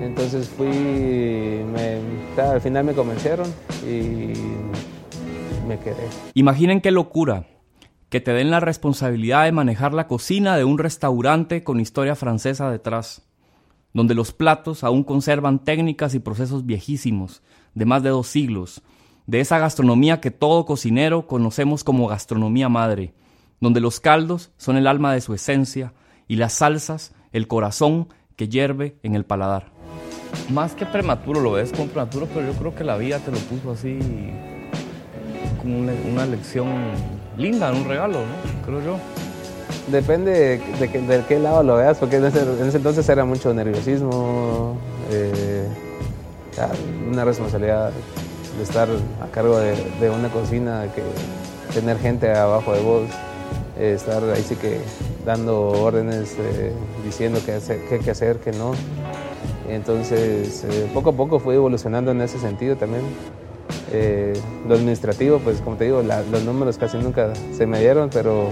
Entonces 0.00 0.48
fui, 0.48 1.62
al 2.36 2.60
final 2.60 2.84
me 2.84 2.92
convencieron 2.92 3.46
y 3.88 4.34
me 5.66 5.78
quedé. 5.78 6.06
Imaginen 6.34 6.80
qué 6.80 6.90
locura 6.90 7.46
que 8.10 8.20
te 8.20 8.32
den 8.32 8.50
la 8.50 8.60
responsabilidad 8.60 9.44
de 9.44 9.52
manejar 9.52 9.94
la 9.94 10.06
cocina 10.06 10.56
de 10.56 10.64
un 10.64 10.78
restaurante 10.78 11.64
con 11.64 11.80
historia 11.80 12.14
francesa 12.14 12.70
detrás, 12.70 13.23
donde 13.94 14.14
los 14.14 14.32
platos 14.32 14.84
aún 14.84 15.04
conservan 15.04 15.64
técnicas 15.64 16.14
y 16.14 16.18
procesos 16.18 16.66
viejísimos, 16.66 17.42
de 17.74 17.86
más 17.86 18.02
de 18.02 18.10
dos 18.10 18.26
siglos, 18.26 18.82
de 19.26 19.40
esa 19.40 19.58
gastronomía 19.58 20.20
que 20.20 20.30
todo 20.30 20.66
cocinero 20.66 21.26
conocemos 21.26 21.84
como 21.84 22.08
gastronomía 22.08 22.68
madre, 22.68 23.14
donde 23.60 23.80
los 23.80 24.00
caldos 24.00 24.50
son 24.58 24.76
el 24.76 24.86
alma 24.86 25.14
de 25.14 25.22
su 25.22 25.32
esencia 25.32 25.94
y 26.28 26.36
las 26.36 26.52
salsas 26.54 27.14
el 27.32 27.48
corazón 27.48 28.08
que 28.36 28.48
hierve 28.48 28.98
en 29.02 29.14
el 29.14 29.24
paladar. 29.24 29.72
Más 30.50 30.74
que 30.74 30.84
prematuro, 30.84 31.40
lo 31.40 31.52
ves 31.52 31.72
como 31.72 31.86
prematuro, 31.86 32.28
pero 32.34 32.52
yo 32.52 32.58
creo 32.58 32.74
que 32.74 32.84
la 32.84 32.96
vida 32.96 33.18
te 33.20 33.30
lo 33.30 33.38
puso 33.38 33.70
así 33.70 33.98
como 35.60 35.78
una, 35.78 36.26
lección 36.26 36.68
linda, 37.38 37.72
un 37.72 37.84
regalo, 37.84 38.20
¿no? 38.20 38.66
Creo 38.66 38.84
yo. 38.84 39.23
Depende 39.88 40.62
de, 40.80 41.24
qué 41.28 41.38
lado 41.38 41.62
lo 41.62 41.76
veas, 41.76 41.98
porque 41.98 42.16
en 42.16 42.24
ese, 42.24 42.40
entonces 42.40 43.06
era 43.06 43.26
mucho 43.26 43.52
nerviosismo, 43.52 44.78
eh, 45.10 45.66
una 47.06 47.24
responsabilidad 47.24 47.92
de 48.56 48.62
estar 48.62 48.88
a 49.22 49.26
cargo 49.26 49.58
de, 49.58 50.10
una 50.10 50.30
cocina, 50.30 50.86
que 50.94 51.02
tener 51.78 51.98
gente 51.98 52.32
abajo 52.32 52.72
de 52.72 52.80
vos, 52.80 53.02
eh, 53.78 53.92
estar 53.94 54.24
ahí 54.24 54.42
sí 54.42 54.56
que 54.56 54.80
dando 55.26 55.68
órdenes, 55.68 56.34
eh, 56.38 56.72
diciendo 57.04 57.40
qué, 57.44 57.52
hay 57.52 58.00
que 58.00 58.10
hacer, 58.10 58.38
qué 58.38 58.52
no. 58.52 58.72
Entonces, 59.68 60.64
poco 60.94 61.10
a 61.10 61.12
poco 61.12 61.38
fui 61.38 61.56
evolucionando 61.56 62.10
en 62.12 62.22
ese 62.22 62.38
sentido 62.38 62.76
también. 62.76 63.02
lo 64.66 64.74
administrativo, 64.74 65.40
pues 65.40 65.60
como 65.60 65.76
te 65.76 65.84
digo, 65.84 66.02
los 66.02 66.42
números 66.42 66.78
casi 66.78 66.96
nunca 66.96 67.34
se 67.54 67.66
me 67.66 67.80
dieron, 67.80 68.08
pero 68.08 68.48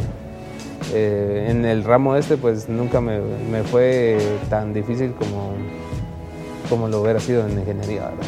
en 0.93 1.65
el 1.65 1.85
ramo 1.85 2.17
este, 2.17 2.37
pues 2.37 2.69
nunca 2.69 3.01
me, 3.01 3.21
me, 3.51 3.63
fue 3.63 4.19
tan 4.51 4.73
difícil 4.73 5.13
como, 5.13 5.53
como 6.69 6.89
lo 6.89 7.01
hubiera 7.01 7.21
sido 7.21 7.47
en 7.47 7.59
ingeniería. 7.59 8.03
¿verdad? 8.03 8.27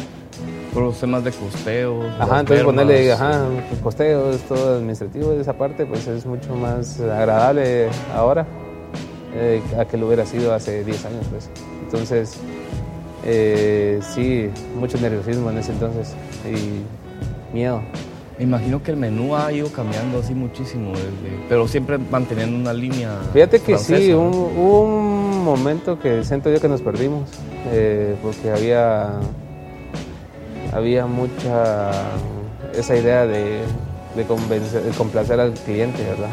los 0.81 0.99
temas 0.99 1.23
de 1.23 1.31
costeos. 1.31 2.05
Ajá, 2.19 2.41
entonces 2.41 2.65
ponerle, 2.65 3.11
ajá, 3.11 3.45
costeos, 3.81 4.41
todo 4.41 4.75
administrativo, 4.77 5.31
esa 5.33 5.53
parte, 5.53 5.85
pues 5.85 6.07
es 6.07 6.25
mucho 6.25 6.55
más 6.55 6.99
agradable 6.99 7.87
ahora 8.13 8.45
eh, 9.35 9.61
a 9.77 9.85
que 9.85 9.97
lo 9.97 10.07
hubiera 10.07 10.25
sido 10.25 10.53
hace 10.53 10.83
10 10.83 11.05
años, 11.05 11.25
pues. 11.29 11.49
Entonces, 11.83 12.37
eh, 13.23 13.99
sí, 14.13 14.49
mucho 14.77 14.97
nerviosismo 14.97 15.49
en 15.49 15.57
ese 15.59 15.71
entonces 15.71 16.13
y 16.45 17.55
miedo. 17.55 17.81
Me 18.37 18.43
imagino 18.43 18.83
que 18.83 18.91
el 18.91 18.97
menú 18.97 19.35
ha 19.35 19.51
ido 19.51 19.71
cambiando 19.71 20.19
así 20.19 20.33
muchísimo, 20.33 20.91
pero 21.47 21.67
siempre 21.67 21.97
manteniendo 21.97 22.57
una 22.57 22.73
línea. 22.73 23.17
Fíjate 23.31 23.61
que 23.61 23.77
sí, 23.77 24.13
hubo 24.13 24.81
un 24.81 25.43
momento 25.45 25.99
que 25.99 26.23
siento 26.23 26.51
yo 26.51 26.59
que 26.59 26.67
nos 26.67 26.81
perdimos, 26.81 27.29
eh, 27.71 28.15
porque 28.21 28.51
había 28.51 29.19
había 30.73 31.05
mucha 31.05 31.91
esa 32.73 32.97
idea 32.97 33.25
de, 33.25 33.61
complacer 34.97 35.39
al 35.39 35.53
cliente, 35.53 36.03
¿verdad? 36.03 36.31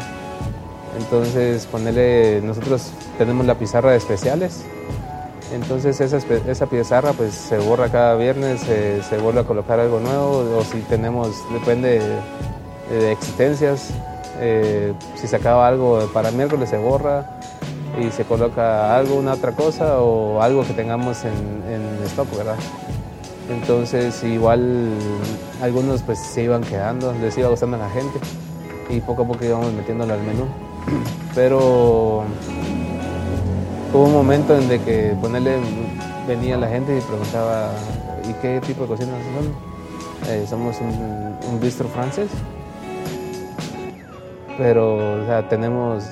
Entonces, 0.99 1.65
ponerle, 1.65 2.41
nosotros 2.43 2.91
tenemos 3.17 3.45
la 3.45 3.57
pizarra 3.57 3.91
de 3.91 3.97
especiales, 3.97 4.63
entonces 5.53 6.01
esa, 6.01 6.17
esa 6.17 6.65
pizarra 6.65 7.13
pues 7.13 7.33
se 7.33 7.57
borra 7.57 7.89
cada 7.89 8.15
viernes, 8.15 8.61
se, 8.61 9.17
vuelve 9.19 9.41
a 9.41 9.43
colocar 9.43 9.79
algo 9.79 9.99
nuevo, 9.99 10.57
o 10.57 10.63
si 10.63 10.79
tenemos, 10.81 11.29
depende 11.53 12.01
de, 12.89 13.11
existencias, 13.11 13.89
eh, 14.39 14.93
si 15.15 15.27
se 15.27 15.35
acaba 15.35 15.67
algo 15.67 16.09
para 16.13 16.31
miércoles 16.31 16.69
se 16.69 16.77
borra 16.77 17.39
y 18.01 18.11
se 18.11 18.23
coloca 18.23 18.95
algo, 18.95 19.15
una 19.15 19.33
otra 19.33 19.51
cosa 19.51 19.99
o 19.99 20.41
algo 20.41 20.65
que 20.65 20.73
tengamos 20.73 21.23
en, 21.23 21.63
en 21.71 22.03
stock, 22.05 22.35
¿verdad? 22.35 22.57
Entonces 23.49 24.23
igual 24.23 24.89
algunos 25.61 26.01
pues 26.01 26.19
se 26.19 26.43
iban 26.43 26.63
quedando, 26.63 27.13
les 27.21 27.37
iba 27.37 27.49
gustando 27.49 27.75
a 27.77 27.79
la 27.79 27.89
gente 27.89 28.19
y 28.89 28.99
poco 29.01 29.23
a 29.23 29.27
poco 29.27 29.45
íbamos 29.45 29.71
metiéndolo 29.73 30.13
al 30.13 30.21
menú. 30.21 30.45
Pero 31.35 32.23
hubo 33.93 34.05
un 34.05 34.13
momento 34.13 34.57
en 34.57 34.67
de 34.67 34.79
que 34.79 35.15
ponerle 35.21 35.57
venía 36.27 36.57
la 36.57 36.67
gente 36.67 36.97
y 36.97 37.01
preguntaba 37.01 37.69
¿y 38.27 38.33
qué 38.41 38.59
tipo 38.61 38.83
de 38.83 38.87
cocina 38.87 39.13
son? 39.35 39.73
Eh, 40.31 40.45
somos 40.47 40.79
un, 40.81 41.59
bistro 41.61 41.87
francés, 41.87 42.29
pero 44.57 45.21
o 45.21 45.25
sea, 45.25 45.47
tenemos, 45.47 46.03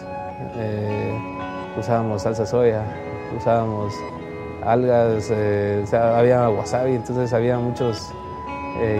eh, 0.57 1.17
usábamos 1.77 2.21
salsa 2.21 2.45
soya, 2.45 2.83
usábamos 3.37 3.93
algas, 4.63 5.29
eh, 5.31 5.83
había 5.91 6.49
wasabi, 6.49 6.95
entonces 6.95 7.33
había 7.33 7.57
muchos 7.57 8.11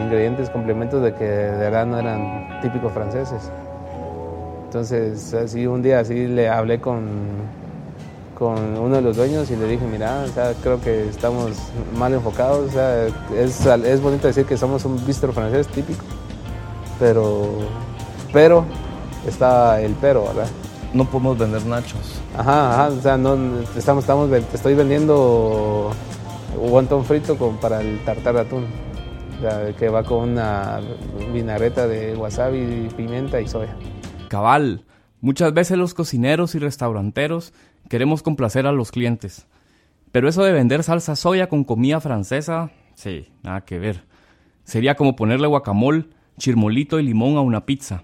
ingredientes, 0.03 0.50
complementos 0.50 1.01
de 1.01 1.13
que 1.13 1.25
de 1.25 1.57
verdad 1.57 1.85
no 1.85 2.00
eran 2.00 2.59
típicos 2.61 2.91
franceses. 2.91 3.51
Entonces, 4.65 5.33
así 5.33 5.67
un 5.67 5.81
día 5.81 6.00
así 6.00 6.27
le 6.27 6.50
hablé 6.50 6.79
con, 6.79 7.07
con 8.41 8.75
uno 8.75 8.95
de 8.95 9.03
los 9.03 9.17
dueños 9.17 9.51
y 9.51 9.55
le 9.55 9.67
dije, 9.67 9.86
mira, 9.86 10.25
creo 10.63 10.81
que 10.81 11.07
estamos 11.07 11.51
mal 11.95 12.12
enfocados, 12.12 12.71
es, 13.36 13.63
es 13.67 14.01
bonito 14.01 14.25
decir 14.25 14.48
que 14.48 14.57
somos 14.57 14.83
un 14.83 15.05
bistro 15.05 15.31
francés 15.31 15.67
típico, 15.67 16.03
pero, 17.00 17.50
pero, 18.33 18.65
está 19.27 19.79
el 19.79 19.93
pero, 20.01 20.24
¿verdad? 20.24 20.48
No 20.91 21.05
podemos 21.05 21.38
vender 21.38 21.63
nachos. 21.67 22.19
Ajá, 22.36 22.71
ajá, 22.74 22.88
o 22.88 23.01
sea, 23.03 23.15
no, 23.15 23.38
estamos, 23.77 24.05
estamos, 24.05 24.31
estoy 24.31 24.74
vendiendo 24.74 25.91
wonton 26.57 27.05
frito 27.05 27.38
con, 27.38 27.57
para 27.57 27.81
el 27.81 28.03
tartar 28.03 28.33
de 28.33 28.41
atún, 28.41 28.65
que 29.77 29.88
va 29.88 30.01
con 30.01 30.29
una 30.29 30.79
vinagreta 31.31 31.88
de 31.88 32.15
wasabi, 32.15 32.89
pimienta 32.98 33.39
y 33.39 33.48
soya. 33.48 33.75
Cabal, 34.29 34.83
muchas 35.19 35.53
veces 35.53 35.77
los 35.77 35.93
cocineros 35.93 36.55
y 36.55 36.57
restauranteros 36.57 37.53
queremos 37.89 38.23
complacer 38.23 38.67
a 38.67 38.71
los 38.71 38.91
clientes, 38.91 39.47
pero 40.11 40.27
eso 40.29 40.43
de 40.43 40.51
vender 40.51 40.83
salsa 40.83 41.15
soya 41.15 41.50
con 41.50 41.63
comida 41.63 42.00
francesa, 42.00 42.71
sí, 42.95 43.29
nada 43.43 43.61
que 43.61 43.79
ver. 43.79 44.03
Sería 44.63 44.95
como 44.95 45.15
ponerle 45.15 45.47
guacamole, 45.47 46.05
chirmolito 46.38 47.00
y 47.00 47.03
limón 47.03 47.38
a 47.38 47.41
una 47.41 47.65
pizza, 47.65 48.03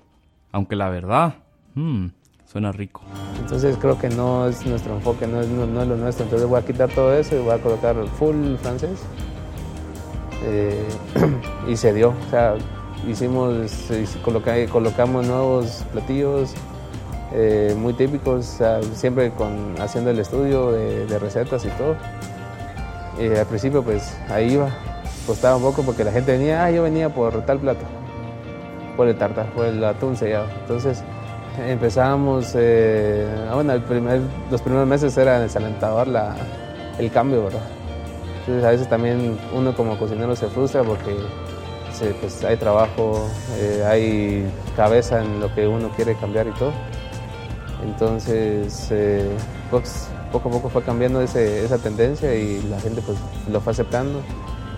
aunque 0.51 0.75
la 0.75 0.89
verdad, 0.89 1.35
mmm, 1.75 2.07
Suena 2.47 2.71
rico. 2.71 3.01
Entonces 3.41 3.75
creo 3.75 3.99
que 3.99 4.07
no 4.09 4.47
es 4.47 4.65
nuestro 4.65 4.95
enfoque, 4.95 5.27
no 5.27 5.41
es, 5.41 5.49
lo 5.49 5.67
nuestro. 5.97 6.23
Entonces 6.23 6.47
voy 6.47 6.59
a 6.59 6.65
quitar 6.65 6.89
todo 6.89 7.13
eso 7.13 7.35
y 7.35 7.39
voy 7.39 7.51
a 7.51 7.57
colocar 7.57 7.95
full 8.17 8.55
francés. 8.55 9.01
Eh, 10.43 10.87
y 11.67 11.75
se 11.75 11.93
dio. 11.93 12.13
O 12.25 12.29
sea, 12.29 12.55
hicimos, 13.05 13.91
colocamos 14.23 15.27
nuevos 15.27 15.83
platillos 15.91 16.53
eh, 17.33 17.75
muy 17.77 17.93
típicos, 17.93 18.59
siempre 18.93 19.31
con, 19.31 19.75
haciendo 19.79 20.11
el 20.11 20.19
estudio 20.19 20.71
de, 20.71 21.19
recetas 21.19 21.65
y 21.65 21.69
todo. 21.69 21.95
al 23.39 23.45
principio 23.47 23.83
pues 23.83 24.17
ahí 24.29 24.53
iba, 24.53 24.69
costaba 25.25 25.57
un 25.57 25.63
poco 25.63 25.83
porque 25.83 26.03
la 26.03 26.11
gente 26.11 26.31
venía, 26.31 26.63
ah, 26.63 26.71
yo 26.71 26.83
venía 26.83 27.09
por 27.09 27.45
tal 27.45 27.59
plato, 27.59 27.85
por 28.95 29.07
el 29.07 29.17
tartar, 29.17 29.51
por 29.53 29.65
el 29.65 29.83
atún 29.83 30.15
sellado. 30.15 30.47
Entonces 30.61 31.03
empezamos, 31.65 32.53
eh, 32.55 33.27
bueno, 33.53 33.73
los 34.51 34.61
primeros 34.61 34.87
meses 34.87 35.17
era 35.17 35.39
desalentador 35.39 36.07
la, 36.07 36.35
el 36.99 37.11
cambio, 37.11 37.45
¿verdad? 37.45 37.61
Entonces 38.39 38.63
a 38.63 38.69
veces 38.71 38.89
también 38.89 39.37
uno 39.53 39.75
como 39.75 39.97
cocinero 39.97 40.35
se 40.35 40.47
frustra 40.47 40.83
porque 40.83 41.15
pues, 42.21 42.43
hay 42.43 42.57
trabajo, 42.57 43.27
eh, 43.57 43.83
hay 43.85 44.51
cabeza 44.75 45.21
en 45.21 45.39
lo 45.39 45.53
que 45.53 45.67
uno 45.67 45.89
quiere 45.95 46.15
cambiar 46.15 46.47
y 46.47 46.51
todo. 46.51 46.71
Entonces, 47.83 48.87
eh, 48.91 49.29
pues, 49.69 50.07
poco 50.31 50.49
a 50.49 50.51
poco 50.51 50.69
fue 50.69 50.83
cambiando 50.83 51.21
ese, 51.21 51.63
esa 51.63 51.77
tendencia 51.77 52.33
y 52.35 52.61
la 52.63 52.79
gente 52.79 53.01
pues 53.01 53.17
lo 53.51 53.61
fue 53.61 53.71
aceptando. 53.71 54.21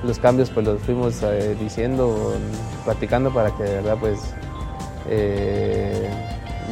Los 0.03 0.19
cambios 0.19 0.49
pues 0.49 0.65
los 0.65 0.81
fuimos 0.81 1.21
diciendo, 1.59 2.33
platicando 2.85 3.33
para 3.33 3.51
que 3.57 3.63
de 3.63 3.75
verdad 3.81 3.97
pues 3.99 4.19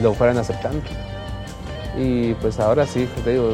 lo 0.01 0.13
fueran 0.13 0.37
aceptando. 0.37 0.81
Y 1.97 2.35
pues 2.35 2.59
ahora 2.59 2.85
sí, 2.85 3.09
te 3.23 3.33
digo, 3.33 3.51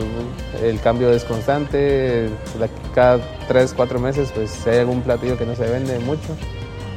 el 0.61 0.79
cambio 0.81 1.11
es 1.11 1.23
constante, 1.23 2.29
cada 2.93 3.19
3, 3.47 3.73
4 3.73 3.99
meses 3.99 4.31
pues 4.35 4.51
si 4.51 4.69
hay 4.69 4.79
algún 4.79 5.01
platillo 5.01 5.37
que 5.37 5.45
no 5.45 5.55
se 5.55 5.63
vende 5.63 5.97
mucho, 5.99 6.35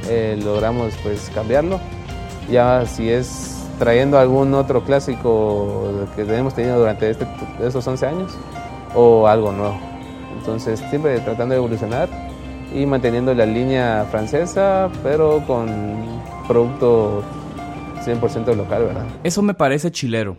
eh, 0.09 0.37
logramos 0.43 0.93
pues 1.03 1.31
cambiarlo. 1.33 1.79
Ya 2.51 2.85
si 2.85 3.09
es 3.09 3.56
trayendo 3.79 4.17
algún 4.17 4.53
otro 4.53 4.83
clásico 4.83 6.07
que 6.15 6.21
hemos 6.21 6.53
tenido 6.53 6.79
durante 6.79 7.09
este, 7.09 7.27
estos 7.61 7.87
11 7.87 8.05
años 8.05 8.37
o 8.95 9.27
algo 9.27 9.51
nuevo. 9.51 9.79
Entonces 10.37 10.83
siempre 10.89 11.19
tratando 11.19 11.53
de 11.53 11.59
evolucionar 11.59 12.09
y 12.73 12.85
manteniendo 12.85 13.33
la 13.33 13.45
línea 13.45 14.07
francesa, 14.09 14.89
pero 15.03 15.43
con 15.45 15.67
producto 16.47 17.23
100% 18.03 18.55
local, 18.55 18.83
¿verdad? 18.85 19.05
Eso 19.23 19.41
me 19.41 19.53
parece 19.53 19.91
chilero. 19.91 20.37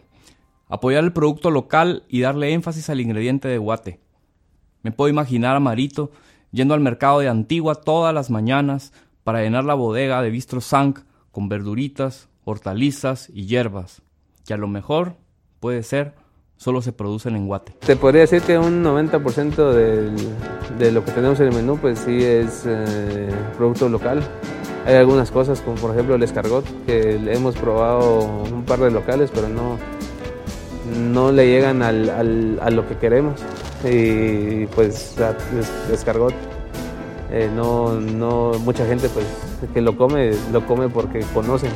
Apoyar 0.68 1.04
el 1.04 1.12
producto 1.12 1.50
local 1.50 2.04
y 2.08 2.20
darle 2.20 2.52
énfasis 2.52 2.90
al 2.90 3.00
ingrediente 3.00 3.48
de 3.48 3.58
guate. 3.58 4.00
Me 4.82 4.92
puedo 4.92 5.08
imaginar 5.08 5.56
a 5.56 5.60
Marito 5.60 6.10
yendo 6.50 6.74
al 6.74 6.80
mercado 6.80 7.20
de 7.20 7.28
Antigua 7.28 7.74
todas 7.74 8.14
las 8.14 8.30
mañanas 8.30 8.92
para 9.24 9.42
llenar 9.42 9.64
la 9.64 9.74
bodega 9.74 10.22
de 10.22 10.30
Bistro 10.30 10.60
con 11.30 11.48
verduritas, 11.48 12.28
hortalizas 12.48 13.28
y 13.32 13.46
hierbas, 13.46 14.00
que 14.46 14.54
a 14.54 14.56
lo 14.56 14.68
mejor 14.68 15.16
puede 15.60 15.82
ser 15.82 16.14
solo 16.56 16.80
se 16.80 16.92
producen 16.92 17.36
en 17.36 17.46
Guate. 17.46 17.74
Te 17.80 17.94
podría 17.94 18.22
decir 18.22 18.40
que 18.40 18.58
un 18.58 18.82
90% 18.82 19.70
de 20.78 20.92
lo 20.92 21.04
que 21.04 21.12
tenemos 21.12 21.38
en 21.40 21.48
el 21.48 21.54
menú 21.54 21.76
pues 21.76 21.98
sí 22.00 22.24
es 22.24 22.64
eh, 22.66 23.28
producto 23.56 23.88
local. 23.90 24.22
Hay 24.86 24.94
algunas 24.94 25.30
cosas 25.30 25.60
como 25.60 25.76
por 25.76 25.92
ejemplo 25.92 26.14
el 26.14 26.22
escargot, 26.22 26.64
que 26.86 27.16
hemos 27.32 27.54
probado 27.54 28.20
un 28.20 28.64
par 28.64 28.80
de 28.80 28.90
locales 28.90 29.30
pero 29.32 29.48
no, 29.50 29.76
no 30.98 31.30
le 31.30 31.46
llegan 31.46 31.82
al, 31.82 32.58
a 32.60 32.70
lo 32.70 32.88
que 32.88 32.96
queremos. 32.96 33.40
Y 33.84 34.66
pues 34.68 35.16
el 35.18 35.94
escargot, 35.94 36.32
eh, 37.30 37.50
no, 37.54 38.00
no, 38.00 38.52
mucha 38.64 38.86
gente 38.86 39.10
pues 39.10 39.26
que 39.74 39.82
lo 39.82 39.98
come, 39.98 40.32
lo 40.50 40.66
come 40.66 40.88
porque 40.88 41.20
conocen 41.34 41.70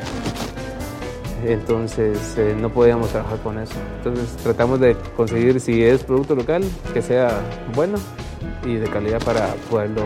entonces 1.45 2.37
eh, 2.39 2.57
no 2.59 2.71
podíamos 2.71 3.11
trabajar 3.11 3.39
con 3.41 3.59
eso. 3.59 3.75
Entonces 3.99 4.37
tratamos 4.37 4.81
de 4.81 4.97
conseguir, 5.17 5.61
si 5.61 5.83
es 5.83 6.05
producto 6.05 6.35
local, 6.35 6.63
que 6.95 7.03
sea 7.03 7.41
bueno 7.75 7.99
y 8.65 8.75
de 8.75 8.89
calidad 8.89 9.23
para 9.25 9.55
poderlo 9.71 10.03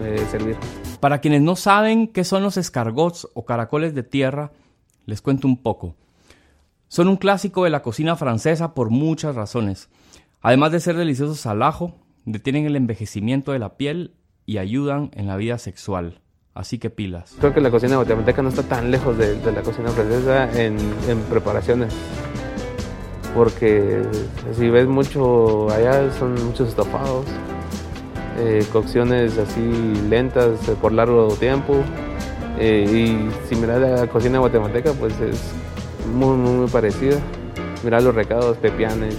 eh, 0.00 0.24
servir. 0.30 0.56
Para 1.00 1.20
quienes 1.20 1.42
no 1.42 1.56
saben 1.56 2.08
qué 2.08 2.24
son 2.24 2.42
los 2.42 2.56
escargots 2.56 3.28
o 3.34 3.44
caracoles 3.44 3.94
de 3.94 4.02
tierra, 4.02 4.52
les 5.04 5.20
cuento 5.20 5.48
un 5.48 5.56
poco. 5.56 5.94
Son 6.88 7.08
un 7.08 7.16
clásico 7.16 7.64
de 7.64 7.70
la 7.70 7.82
cocina 7.82 8.16
francesa 8.16 8.74
por 8.74 8.90
muchas 8.90 9.34
razones. 9.34 9.88
Además 10.40 10.72
de 10.72 10.80
ser 10.80 10.96
deliciosos 10.96 11.46
al 11.46 11.62
ajo, 11.62 11.94
detienen 12.24 12.66
el 12.66 12.76
envejecimiento 12.76 13.52
de 13.52 13.58
la 13.58 13.76
piel 13.76 14.14
y 14.46 14.58
ayudan 14.58 15.10
en 15.14 15.26
la 15.26 15.36
vida 15.36 15.58
sexual. 15.58 16.21
Así 16.54 16.78
que 16.78 16.90
pilas. 16.90 17.34
Creo 17.38 17.54
que 17.54 17.60
la 17.62 17.70
cocina 17.70 17.96
guatemalteca 17.96 18.42
no 18.42 18.50
está 18.50 18.62
tan 18.62 18.90
lejos 18.90 19.16
de, 19.16 19.36
la 19.52 19.62
cocina 19.62 19.88
francesa 19.88 20.50
en, 20.60 20.76
preparaciones. 21.30 21.94
Porque 23.34 24.02
si 24.54 24.68
ves 24.68 24.86
mucho 24.86 25.70
allá 25.70 26.10
son 26.12 26.34
muchos 26.44 26.68
estofados, 26.68 27.24
eh, 28.38 28.66
cocciones 28.70 29.38
así 29.38 29.94
lentas 30.10 30.68
eh, 30.68 30.76
por 30.78 30.92
largo 30.92 31.28
tiempo. 31.36 31.76
Eh, 32.58 32.84
y 32.84 33.48
si 33.48 33.56
miras 33.56 33.80
la 33.80 34.06
cocina 34.06 34.38
guatemalteca, 34.38 34.92
pues 34.92 35.18
es 35.20 35.40
muy, 36.14 36.36
muy, 36.36 36.68
parecida. 36.68 37.18
Mirar 37.82 38.02
los 38.02 38.14
recados, 38.14 38.58
pepianes, 38.58 39.16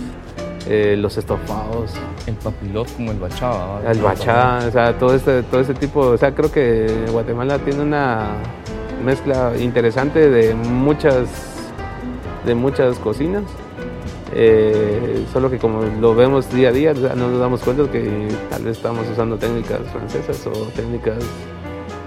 eh, 0.68 0.96
los 0.98 1.18
estofados. 1.18 1.92
El 2.26 2.36
papilot 2.36 2.88
como 2.96 3.12
el 3.12 3.20
bachá. 3.20 3.82
El 3.90 4.02
bachá, 4.02 4.60
o 4.68 4.72
sea, 4.72 4.98
todo 4.98 5.14
este, 5.16 5.44
todo 5.44 5.62
ese 5.62 5.74
tipo, 5.74 6.00
o 6.02 6.18
sea, 6.18 6.34
creo 6.34 6.52
que 6.52 7.06
Guatemala 7.12 7.60
tiene 7.60 7.82
una 7.82 8.36
mezcla 9.04 9.54
interesante 9.60 10.30
de 10.30 10.54
muchas, 10.54 11.28
de 12.46 12.56
muchas 12.56 12.98
cocinas. 13.00 13.44
Eh, 14.36 15.26
solo 15.32 15.52
que 15.52 15.60
como 15.60 15.84
lo 15.84 16.16
vemos 16.16 16.52
día 16.52 16.70
a 16.70 16.72
día, 16.72 16.94
no 16.94 17.30
nos 17.30 17.40
damos 17.40 17.62
cuenta 17.62 17.92
que 17.92 18.28
tal 18.50 18.64
vez 18.64 18.78
estamos 18.78 19.08
usando 19.08 19.38
técnicas 19.38 19.82
francesas 19.92 20.48
o 20.48 20.52
técnicas 20.76 21.24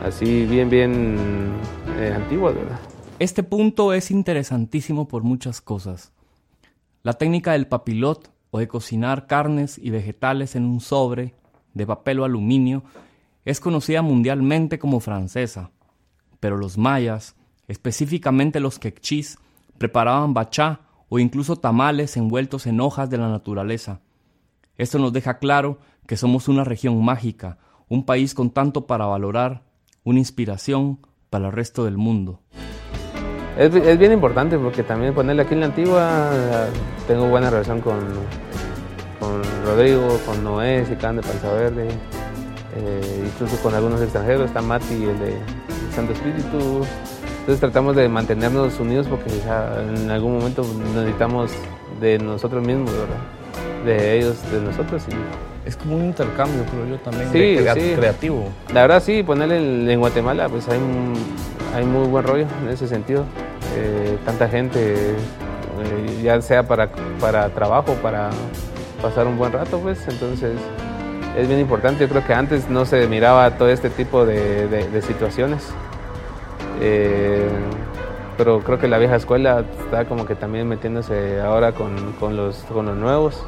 así 0.03 0.45
bien, 0.47 0.69
bien 0.69 1.53
eh, 1.99 2.13
antiguas, 2.15 2.55
¿verdad? 2.55 2.81
Este 3.19 3.43
punto 3.43 3.93
es 3.93 4.11
interesantísimo 4.11 5.09
por 5.09 5.23
muchas 5.23 5.61
cosas. 5.61 6.13
La 7.03 7.15
técnica 7.15 7.53
del 7.53 7.67
papilot 7.69 8.36
o 8.51 8.59
de 8.59 8.69
cocinar 8.69 9.27
carnes 9.27 9.79
y 9.79 9.91
vegetales 9.91 10.57
en 10.57 10.65
un 10.65 10.81
sobre 10.81 11.35
de 11.75 11.87
papel 11.87 12.21
o 12.21 12.25
aluminio 12.25 12.85
es 13.45 13.61
conocida 13.61 14.03
mundialmente 14.03 14.79
como 14.79 14.99
francesa, 14.99 15.71
pero 16.41 16.57
los 16.57 16.79
mayas, 16.79 17.37
específicamente 17.69 18.61
los 18.61 18.79
quechís, 18.79 19.39
preparaban 19.79 20.35
bachá 20.35 20.81
o 21.09 21.19
incluso 21.19 21.57
tamales 21.57 22.17
envueltos 22.17 22.67
en 22.67 22.81
hojas 22.81 23.09
de 23.09 23.19
la 23.19 23.29
naturaleza. 23.29 24.01
Esto 24.77 24.99
nos 24.99 25.13
deja 25.13 25.39
claro 25.39 25.79
que 26.07 26.17
somos 26.17 26.49
una 26.49 26.65
región 26.65 27.03
mágica, 27.05 27.59
un 27.89 28.05
país 28.05 28.35
con 28.35 28.51
tanto 28.51 28.87
para 28.87 29.07
valorar, 29.07 29.63
una 30.03 30.19
inspiración 30.19 30.99
para 31.31 31.47
el 31.47 31.53
resto 31.53 31.85
del 31.85 31.97
mundo. 31.97 32.41
Es, 33.57 33.99
bien 33.99 34.13
importante 34.13 34.59
porque 34.59 34.83
también 34.83 35.15
ponerle 35.15 35.43
aquí 35.43 35.55
en 35.55 35.63
antigua 35.63 36.31
tengo 37.07 37.29
buena 37.29 37.49
relación 37.49 37.81
con, 37.81 37.99
con 39.19 39.43
Rodrigo, 39.65 40.21
con 40.27 40.43
Noé, 40.45 40.85
Sicán 40.87 41.17
de 41.17 41.23
Panza 41.23 41.53
Verde, 41.53 41.89
eh, 42.77 43.25
incluso 43.27 43.57
con 43.63 43.75
algunos 43.75 44.01
extranjeros, 44.03 44.47
está 44.47 44.61
Mati, 44.61 44.95
el 44.95 45.19
de 45.19 45.37
Santo 45.95 46.13
Espíritu. 46.13 46.85
Entonces 47.41 47.61
tratamos 47.61 47.95
de 47.97 48.09
mantenernos 48.09 48.79
unidos 48.81 49.07
porque 49.09 49.31
en 49.31 50.11
algún 50.11 50.39
momento 50.39 50.65
necesitamos 50.95 51.53
de 52.01 52.19
nosotros 52.19 52.67
mismos, 52.67 52.91
¿verdad? 52.91 53.85
De 53.85 54.19
ellos, 54.19 54.37
de 54.51 54.61
nosotros. 54.61 55.05
Y... 55.09 55.69
Es 55.69 55.77
como 55.77 55.97
un 55.97 56.07
intercambio, 56.07 56.65
creo 56.71 56.87
yo 56.87 56.99
también, 56.99 57.31
sí, 57.33 57.95
creativo. 57.97 58.49
La 58.73 58.83
verdad 58.83 59.03
sí, 59.03 59.23
ponerle 59.23 59.93
en, 59.93 59.99
Guatemala, 59.99 60.49
pues 60.49 60.69
hay, 60.69 60.79
hay 61.75 61.85
muy 61.85 62.07
buen 62.09 62.25
rollo 62.25 62.47
en 62.63 62.69
ese 62.69 62.87
sentido. 62.87 63.25
Eh, 63.77 64.17
tanta 64.25 64.49
gente, 64.49 64.95
eh, 64.95 66.21
ya 66.23 66.41
sea 66.41 66.63
para, 66.63 66.91
para 67.21 67.49
trabajo, 67.51 67.95
para 68.03 68.31
pasar 69.03 69.27
un 69.27 69.39
buen 69.39 69.53
rato, 69.53 69.79
pues 69.81 70.07
entonces 70.09 70.53
es 71.37 71.49
bien 71.49 71.61
importante. 71.61 72.05
Yo 72.05 72.09
creo 72.09 72.27
que 72.27 72.35
antes 72.35 72.69
no 72.69 72.85
se 72.87 73.07
miraba 73.09 73.57
todo 73.57 73.69
este 73.69 73.91
tipo 73.91 74.25
de, 74.25 75.03
situaciones. 75.07 75.69
Eh, 76.81 77.49
pero 78.37 78.61
creo 78.61 78.79
que 78.79 78.89
la 78.89 78.99
vieja 78.99 79.17
escuela 79.17 79.65
está 79.85 80.05
como 80.07 80.27
que 80.27 80.35
también 80.35 80.69
metiéndose 80.69 81.41
ahora 81.41 81.73
con, 81.73 82.37
los, 82.37 82.65
nuevos. 82.71 83.45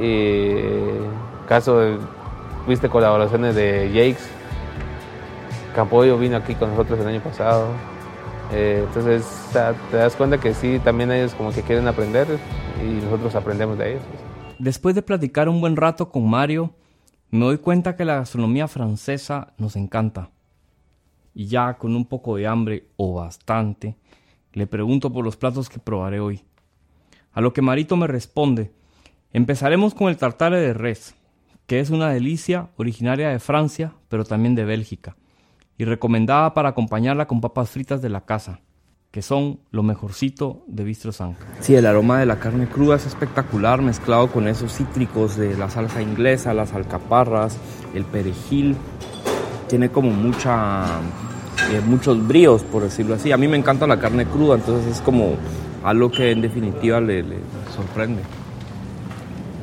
Y 0.00 0.54
caso, 1.48 1.80
viste 2.66 2.88
colaboraciones 2.88 3.54
de 3.54 3.88
Jakes. 3.88 4.28
Campoyo 5.74 6.18
vino 6.18 6.36
aquí 6.36 6.54
con 6.54 6.70
nosotros 6.70 7.00
el 7.00 7.08
año 7.08 7.20
pasado. 7.20 7.66
Eh, 8.52 8.84
entonces 8.86 9.24
te 9.90 9.96
das 9.96 10.14
cuenta 10.14 10.38
que 10.38 10.54
sí, 10.54 10.78
también 10.78 11.10
ellos 11.10 11.34
como 11.34 11.52
que 11.52 11.62
quieren 11.62 11.88
aprender 11.88 12.26
y 12.82 13.04
nosotros 13.04 13.34
aprendemos 13.34 13.76
de 13.76 13.92
ellos. 13.92 14.02
Después 14.58 14.94
de 14.94 15.02
platicar 15.02 15.50
un 15.50 15.60
buen 15.60 15.76
rato 15.76 16.08
con 16.10 16.30
Mario, 16.30 16.74
me 17.30 17.44
doy 17.44 17.58
cuenta 17.58 17.94
que 17.94 18.06
la 18.06 18.16
gastronomía 18.16 18.68
francesa 18.68 19.52
nos 19.58 19.76
encanta. 19.76 20.30
Y 21.34 21.46
ya 21.46 21.74
con 21.74 21.94
un 21.94 22.06
poco 22.06 22.36
de 22.36 22.46
hambre 22.46 22.86
o 22.96 23.14
bastante, 23.14 23.96
le 24.54 24.66
pregunto 24.66 25.12
por 25.12 25.24
los 25.24 25.36
platos 25.36 25.68
que 25.68 25.78
probaré 25.78 26.20
hoy. 26.20 26.42
A 27.32 27.42
lo 27.42 27.52
que 27.52 27.60
Marito 27.60 27.98
me 27.98 28.06
responde, 28.06 28.72
empezaremos 29.30 29.94
con 29.94 30.08
el 30.08 30.16
tartare 30.16 30.58
de 30.58 30.72
res, 30.72 31.14
que 31.66 31.80
es 31.80 31.90
una 31.90 32.08
delicia 32.08 32.70
originaria 32.78 33.28
de 33.28 33.38
Francia, 33.38 33.92
pero 34.08 34.24
también 34.24 34.54
de 34.54 34.64
Bélgica, 34.64 35.16
y 35.76 35.84
recomendada 35.84 36.54
para 36.54 36.70
acompañarla 36.70 37.26
con 37.26 37.42
papas 37.42 37.68
fritas 37.68 38.00
de 38.00 38.08
la 38.08 38.24
casa 38.24 38.60
que 39.10 39.22
son 39.22 39.60
lo 39.70 39.82
mejorcito 39.82 40.62
de 40.66 40.84
Bistro 40.84 41.12
Sank. 41.12 41.36
Sí, 41.60 41.74
el 41.74 41.86
aroma 41.86 42.20
de 42.20 42.26
la 42.26 42.38
carne 42.38 42.66
cruda 42.66 42.96
es 42.96 43.06
espectacular, 43.06 43.80
mezclado 43.80 44.28
con 44.28 44.46
esos 44.46 44.72
cítricos 44.72 45.36
de 45.36 45.56
la 45.56 45.70
salsa 45.70 46.02
inglesa, 46.02 46.52
las 46.52 46.74
alcaparras, 46.74 47.56
el 47.94 48.04
perejil. 48.04 48.76
Tiene 49.68 49.88
como 49.88 50.10
mucha, 50.10 50.84
eh, 51.72 51.80
muchos 51.86 52.26
bríos, 52.26 52.62
por 52.62 52.82
decirlo 52.82 53.14
así. 53.14 53.32
A 53.32 53.36
mí 53.36 53.48
me 53.48 53.56
encanta 53.56 53.86
la 53.86 53.98
carne 53.98 54.26
cruda, 54.26 54.56
entonces 54.56 54.96
es 54.96 55.00
como 55.00 55.36
algo 55.82 56.10
que 56.10 56.32
en 56.32 56.42
definitiva 56.42 57.00
le, 57.00 57.24
sorprende. 57.74 58.22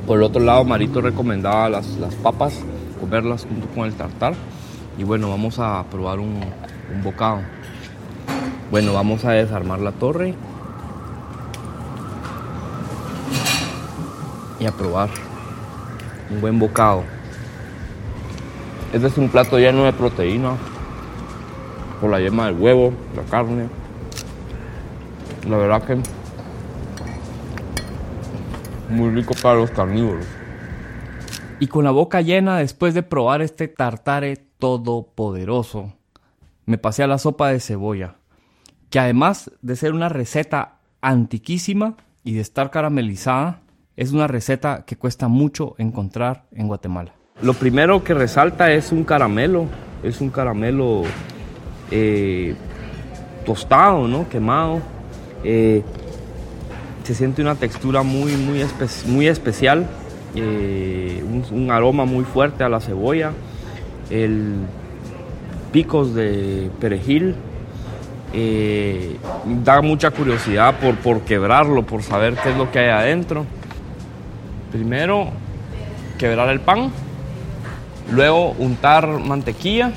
Por 0.08 0.18
el 0.18 0.24
otro 0.24 0.42
lado, 0.42 0.64
Marito 0.64 1.00
recomendaba 1.00 1.70
las, 1.70 1.98
las, 1.98 2.16
papas, 2.16 2.60
comerlas 3.00 3.46
junto 3.46 3.68
con 3.68 3.86
el 3.86 3.94
tartar. 3.94 4.34
Y 4.98 5.04
bueno, 5.04 5.30
vamos 5.30 5.60
a 5.60 5.84
probar 5.90 6.20
un, 6.20 6.42
un 6.94 7.04
bocado. 7.04 7.42
Bueno, 8.74 8.92
vamos 8.92 9.24
a 9.24 9.34
desarmar 9.34 9.82
la 9.82 9.92
torre 9.92 10.34
y 14.60 14.66
a 14.66 14.72
probar 14.72 15.12
un 16.32 16.42
buen 16.42 16.58
bocado. 16.58 17.04
Este 18.92 19.06
es 19.06 19.18
un 19.20 19.30
plato 19.30 19.60
lleno 19.60 19.84
de 19.84 19.94
proteína 19.94 20.58
por 22.02 22.10
la 22.10 22.20
yema 22.20 22.48
del 22.48 22.60
huevo, 22.60 22.94
la 23.16 23.22
carne. 23.22 23.70
La 25.48 25.58
verdad 25.58 25.84
que 25.84 25.98
muy 28.90 29.12
rico 29.12 29.36
para 29.40 29.60
los 29.60 29.70
carnívoros. 29.70 30.26
Y 31.60 31.68
con 31.68 31.84
la 31.84 31.92
boca 31.92 32.22
llena 32.22 32.58
después 32.58 32.96
de 32.96 33.04
probar 33.04 33.44
este 33.44 33.68
tartare 33.68 34.36
todopoderoso, 34.58 35.94
me 36.66 36.80
pasé 36.80 37.04
a 37.04 37.08
la 37.08 37.20
sopa 37.20 37.50
de 37.50 37.60
cebolla 37.60 38.16
que 38.94 39.00
además 39.00 39.50
de 39.64 39.76
ser 39.76 39.92
una 39.94 40.08
receta 40.08 40.76
antiquísima 41.02 41.96
y 42.24 42.34
de 42.34 42.42
estar 42.42 42.70
caramelizada, 42.70 43.62
es 43.98 44.12
una 44.12 44.28
receta 44.28 44.84
que 44.86 44.98
cuesta 44.98 45.28
mucho 45.28 45.74
encontrar 45.80 46.44
en 46.52 46.68
Guatemala. 46.68 47.12
Lo 47.42 47.56
primero 47.56 48.04
que 48.04 48.14
resalta 48.14 48.72
es 48.72 48.92
un 48.92 49.04
caramelo, 49.04 49.66
es 50.04 50.22
un 50.22 50.30
caramelo 50.30 51.02
eh, 51.90 52.54
tostado, 53.48 54.08
¿no? 54.08 54.30
Quemado. 54.30 54.80
Eh, 55.44 55.82
se 57.02 57.16
siente 57.16 57.42
una 57.42 57.56
textura 57.56 58.04
muy, 58.04 58.34
muy, 58.38 59.28
especial, 59.28 59.88
eh, 60.36 61.26
un, 61.52 61.72
aroma 61.72 62.06
muy 62.06 62.26
fuerte 62.26 62.64
a 62.64 62.70
la 62.70 62.80
cebolla, 62.80 63.32
el 64.12 64.54
picos 65.72 66.14
de 66.14 66.70
perejil. 66.80 67.36
Da 68.34 69.82
mucha 69.82 70.10
curiosidad 70.10 70.76
por, 70.80 70.96
por 70.96 71.22
quebrarlo, 71.22 71.84
por 71.84 72.02
saber 72.02 72.36
qué 72.36 72.50
es 72.50 72.58
lo 72.58 72.72
que 72.72 72.80
hay 72.80 72.90
adentro. 72.90 73.46
Primero, 74.72 75.28
quebrar 76.18 76.50
el 76.50 76.60
pan, 76.60 76.92
luego 78.12 78.56
untar 78.58 79.08
mantequilla, 79.08 79.92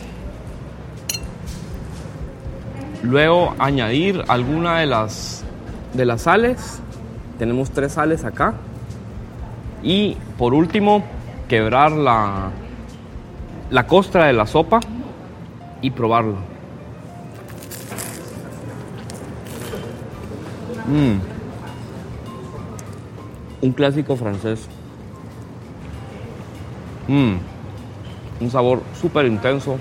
luego 3.03 3.55
añadir 3.59 4.23
alguna 4.29 4.81
de 4.81 4.87
las, 4.87 5.45
de 5.95 6.05
las 6.05 6.23
sales, 6.23 6.83
tenemos 7.39 7.71
tres 7.71 7.93
sales 7.93 8.25
acá, 8.25 8.55
y 9.83 10.17
por 10.37 10.53
último, 10.53 11.05
quebrar 11.49 11.93
la, 11.93 12.51
la 13.71 13.87
costra 13.87 14.27
de 14.27 14.33
la 14.35 14.47
sopa 14.47 14.81
y 15.81 15.91
probarlo. 15.91 16.56
Mm 20.89 21.37
un 23.61 23.73
clásico 23.73 24.17
francés. 24.17 24.67
Mm, 27.09 27.37
un 28.41 28.51
sabor 28.51 28.83
súper 29.01 29.27
intenso. 29.27 29.79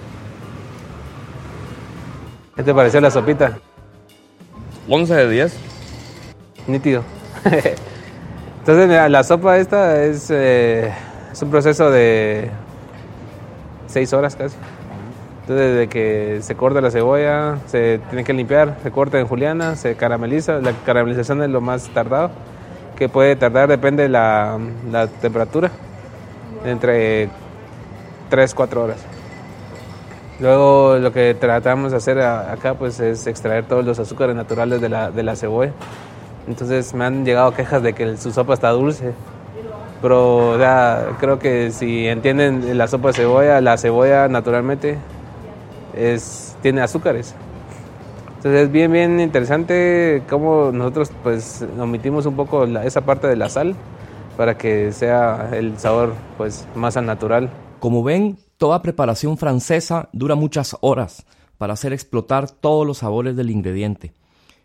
¿Qué 2.55 2.63
te 2.63 2.73
pareció 2.73 3.01
la 3.01 3.11
sopita? 3.11 3.57
11 4.87 5.13
de 5.13 5.29
10. 5.29 5.57
Nítido. 6.67 7.03
Entonces, 8.59 8.87
mira, 8.87 9.09
la 9.09 9.23
sopa 9.23 9.57
esta 9.57 10.03
es, 10.03 10.31
eh, 10.31 10.91
es 11.31 11.41
un 11.41 11.51
proceso 11.51 11.91
de 11.91 12.49
6 13.87 14.13
horas 14.13 14.35
casi. 14.35 14.55
Entonces, 15.45 15.75
desde 15.75 15.87
que 15.89 16.39
se 16.41 16.55
corta 16.55 16.81
la 16.81 16.89
cebolla, 16.89 17.59
se 17.67 17.99
tiene 18.09 18.23
que 18.23 18.33
limpiar, 18.33 18.77
se 18.81 18.89
corta 18.89 19.19
en 19.19 19.27
juliana, 19.27 19.75
se 19.75 19.95
carameliza. 19.95 20.53
La 20.53 20.71
caramelización 20.87 21.43
es 21.43 21.51
lo 21.51 21.61
más 21.61 21.87
tardado 21.89 22.31
que 22.95 23.09
puede 23.09 23.35
tardar, 23.35 23.69
depende 23.69 24.01
de 24.01 24.09
la, 24.09 24.57
temperatura, 25.21 25.69
entre 26.65 27.29
3, 28.31 28.55
4 28.55 28.83
horas. 28.83 28.97
Luego 30.39 30.97
lo 30.97 31.13
que 31.13 31.35
tratamos 31.35 31.91
de 31.91 31.97
hacer 31.97 32.19
acá 32.21 32.73
pues 32.73 32.99
es 32.99 33.27
extraer 33.27 33.65
todos 33.65 33.85
los 33.85 33.99
azúcares 33.99 34.35
naturales 34.35 34.81
de 34.81 34.89
la, 34.89 35.11
de 35.11 35.21
la 35.21 35.35
cebolla. 35.35 35.73
Entonces 36.47 36.91
me 36.95 37.05
han 37.05 37.23
llegado 37.23 37.53
quejas 37.53 37.83
de 37.83 37.93
que 37.93 38.17
su 38.17 38.31
sopa 38.31 38.55
está 38.55 38.71
dulce. 38.71 39.13
Pero 40.01 40.57
creo 41.19 41.37
que 41.37 41.69
si 41.69 42.07
entienden 42.07 42.79
la 42.79 42.87
sopa 42.87 43.09
de 43.09 43.13
cebolla, 43.13 43.61
la 43.61 43.77
cebolla 43.77 44.27
naturalmente 44.27 44.97
es, 45.95 46.55
tiene 46.61 46.81
azúcares. 46.81 47.35
Entonces 48.37 48.63
es 48.63 48.71
bien, 48.71 48.91
bien 48.91 49.19
interesante 49.19 50.21
cómo 50.29 50.71
nosotros 50.71 51.11
pues 51.23 51.65
omitimos 51.79 52.25
un 52.25 52.35
poco 52.35 52.65
esa 52.65 53.01
parte 53.01 53.27
de 53.27 53.35
la 53.35 53.49
sal 53.49 53.75
para 54.37 54.57
que 54.57 54.91
sea 54.91 55.49
el 55.53 55.79
sabor 55.79 56.13
pues 56.37 56.67
más 56.75 56.95
al 56.97 57.05
natural. 57.05 57.49
Como 57.79 58.03
ven, 58.03 58.37
toda 58.57 58.81
preparación 58.81 59.37
francesa 59.37 60.09
dura 60.13 60.35
muchas 60.35 60.77
horas 60.81 61.25
para 61.57 61.73
hacer 61.73 61.93
explotar 61.93 62.49
todos 62.49 62.85
los 62.85 62.99
sabores 62.99 63.35
del 63.35 63.49
ingrediente. 63.49 64.13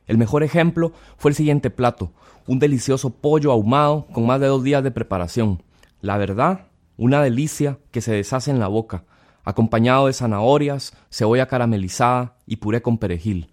El 0.06 0.18
mejor 0.18 0.42
ejemplo 0.42 0.92
fue 1.16 1.30
el 1.30 1.36
siguiente 1.36 1.70
plato, 1.70 2.10
un 2.46 2.58
delicioso 2.58 3.10
pollo 3.10 3.52
ahumado 3.52 4.06
con 4.12 4.26
más 4.26 4.40
de 4.40 4.48
dos 4.48 4.62
días 4.62 4.82
de 4.82 4.90
preparación. 4.90 5.62
La 6.00 6.18
verdad, 6.18 6.66
una 6.96 7.22
delicia 7.22 7.78
que 7.92 8.00
se 8.00 8.12
deshace 8.12 8.50
en 8.50 8.58
la 8.58 8.68
boca, 8.68 9.04
acompañado 9.44 10.06
de 10.06 10.12
zanahorias, 10.12 10.92
cebolla 11.10 11.46
caramelizada 11.46 12.36
y 12.46 12.56
puré 12.56 12.82
con 12.82 12.98
perejil. 12.98 13.50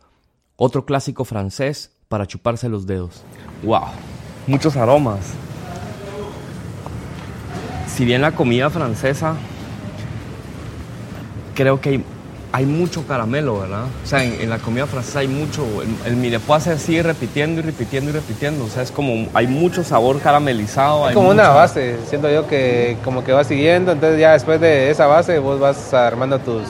Otro 0.55 0.85
clásico 0.85 1.25
francés 1.25 1.95
para 2.07 2.25
chuparse 2.25 2.69
los 2.69 2.87
dedos. 2.87 3.23
¡Wow! 3.63 3.83
Muchos 4.47 4.75
aromas. 4.75 5.33
Si 7.87 8.05
bien 8.05 8.21
la 8.21 8.33
comida 8.33 8.69
francesa, 8.69 9.35
creo 11.55 11.81
que 11.81 11.89
hay, 11.89 12.05
mucho 12.65 13.05
caramelo, 13.05 13.59
¿verdad? 13.59 13.85
O 14.03 14.07
sea, 14.07 14.23
en, 14.23 14.49
la 14.49 14.57
comida 14.59 14.85
francesa 14.87 15.19
hay 15.19 15.27
mucho. 15.27 15.65
El, 16.05 16.23
el 16.23 16.41
se 16.61 16.79
sigue 16.79 17.03
repitiendo 17.03 17.59
y 17.59 17.63
repitiendo 17.63 18.09
y 18.09 18.13
repitiendo. 18.13 18.65
O 18.65 18.69
sea, 18.69 18.83
es 18.83 18.91
como 18.91 19.27
hay 19.33 19.47
mucho 19.47 19.83
sabor 19.83 20.19
caramelizado. 20.19 21.09
Es 21.09 21.15
como 21.15 21.29
una 21.29 21.49
base. 21.49 21.97
Siento 22.07 22.29
yo 22.29 22.47
que 22.47 22.97
como 23.03 23.23
que 23.23 23.33
va 23.33 23.43
siguiendo. 23.43 23.91
Entonces, 23.91 24.19
ya 24.19 24.33
después 24.33 24.59
de 24.61 24.89
esa 24.89 25.07
base, 25.07 25.39
vos 25.39 25.59
vas 25.59 25.93
armando 25.93 26.39
tus. 26.39 26.63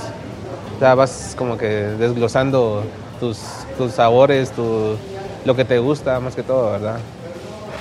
Ya 0.81 0.93
vas 0.93 1.35
como 1.37 1.57
que 1.57 1.67
desglosando 1.67 2.83
tus 3.19 3.39
tus 3.77 3.93
sabores, 3.93 4.51
tu, 4.51 4.97
lo 5.45 5.55
que 5.55 5.63
te 5.63 5.79
gusta 5.79 6.19
más 6.19 6.35
que 6.35 6.43
todo, 6.43 6.71
¿verdad? 6.71 6.97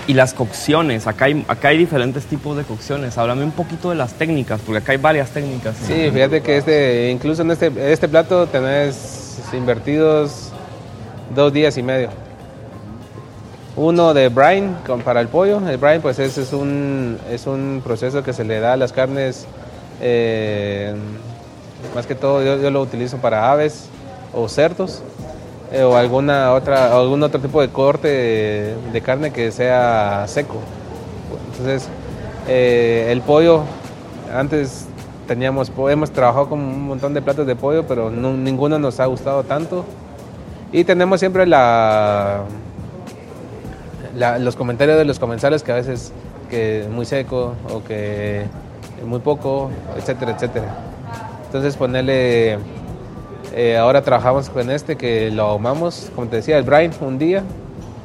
Y 0.09 0.14
las 0.14 0.35
cocciones, 0.35 1.09
acá 1.09 1.25
hay, 1.25 1.45
acá 1.49 1.69
hay 1.69 1.79
diferentes 1.79 2.27
tipos 2.27 2.57
de 2.57 2.62
cocciones. 2.62 3.19
Háblame 3.19 3.42
un 3.42 3.51
poquito 3.51 3.90
de 3.90 3.97
las 3.97 4.12
técnicas, 4.14 4.61
porque 4.64 4.79
acá 4.79 4.92
hay 4.92 4.99
varias 4.99 5.31
técnicas. 5.31 5.77
Sí, 5.85 6.11
fíjate 6.12 6.42
que 6.42 6.59
este, 6.59 7.11
incluso 7.11 7.42
en 7.42 7.51
este, 7.51 7.73
este 7.92 8.07
plato 8.09 8.47
tenés 8.47 9.40
invertidos 9.53 10.53
dos 11.35 11.53
días 11.53 11.77
y 11.77 11.83
medio. 11.83 12.11
Uno 13.77 14.14
de 14.14 14.29
brine 14.29 14.75
para 15.05 15.21
el 15.21 15.29
pollo. 15.29 15.61
El 15.69 15.77
brine 15.77 16.01
pues 16.01 16.19
es, 16.19 16.38
es, 16.38 16.53
un, 16.53 17.19
es 17.31 17.47
un 17.47 17.83
proceso 17.85 18.23
que 18.23 18.33
se 18.33 18.45
le 18.45 18.61
da 18.61 18.73
a 18.75 18.77
las 18.77 18.92
carnes, 18.92 19.47
eh, 20.01 20.95
más 21.95 22.07
que 22.07 22.14
todo 22.14 22.42
yo, 22.42 22.62
yo, 22.62 22.71
lo 22.71 22.81
utilizo 22.81 23.19
para 23.19 23.51
aves 23.51 23.88
o 24.33 24.49
cerdos. 24.49 25.03
Eh, 25.76 25.82
o 25.82 25.94
alguna 25.94 26.54
otra, 26.54 26.96
algún 26.96 27.22
otro 27.22 27.38
tipo 27.38 27.60
de 27.60 27.68
corte 27.68 28.08
de, 28.08 29.00
carne 29.02 29.30
que 29.30 29.52
sea 29.52 30.24
seco. 30.26 30.54
Entonces, 31.50 31.86
eh, 32.48 33.08
el 33.10 33.20
pollo, 33.20 33.60
antes 34.34 34.86
teníamos, 35.26 35.70
hemos 35.90 36.10
trabajado 36.12 36.48
con 36.48 36.60
un 36.60 36.86
montón 36.86 37.12
de 37.12 37.20
platos 37.20 37.46
de 37.46 37.56
pollo, 37.56 37.86
pero 37.86 38.10
ninguno 38.10 38.78
nos 38.78 39.00
ha 39.00 39.04
gustado 39.04 39.42
tanto. 39.42 39.84
Y 40.72 40.84
tenemos 40.84 41.20
siempre 41.20 41.44
la, 41.44 42.44
los 44.38 44.56
comentarios 44.56 44.96
de 44.96 45.04
los 45.04 45.18
comensales 45.18 45.62
que 45.62 45.72
a 45.72 45.74
veces 45.74 46.10
que 46.48 46.88
muy 46.90 47.04
seco 47.04 47.52
o 47.70 47.84
que 47.84 48.46
muy 49.04 49.18
poco, 49.18 49.70
etcétera, 49.98 50.32
etcétera. 50.32 50.74
Entonces 51.44 51.76
ponerle 51.76 52.58
eh, 53.59 53.79
ahora 53.79 54.03
trabajamos 54.03 54.51
con 54.51 54.71
este 54.71 54.97
que 54.97 55.31
lo 55.31 55.45
ahumamos, 55.45 56.12
como 56.14 56.29
te 56.29 56.37
decía, 56.37 56.59
el 56.59 56.64
brine 56.64 56.90
un 57.01 57.16
día. 57.16 57.42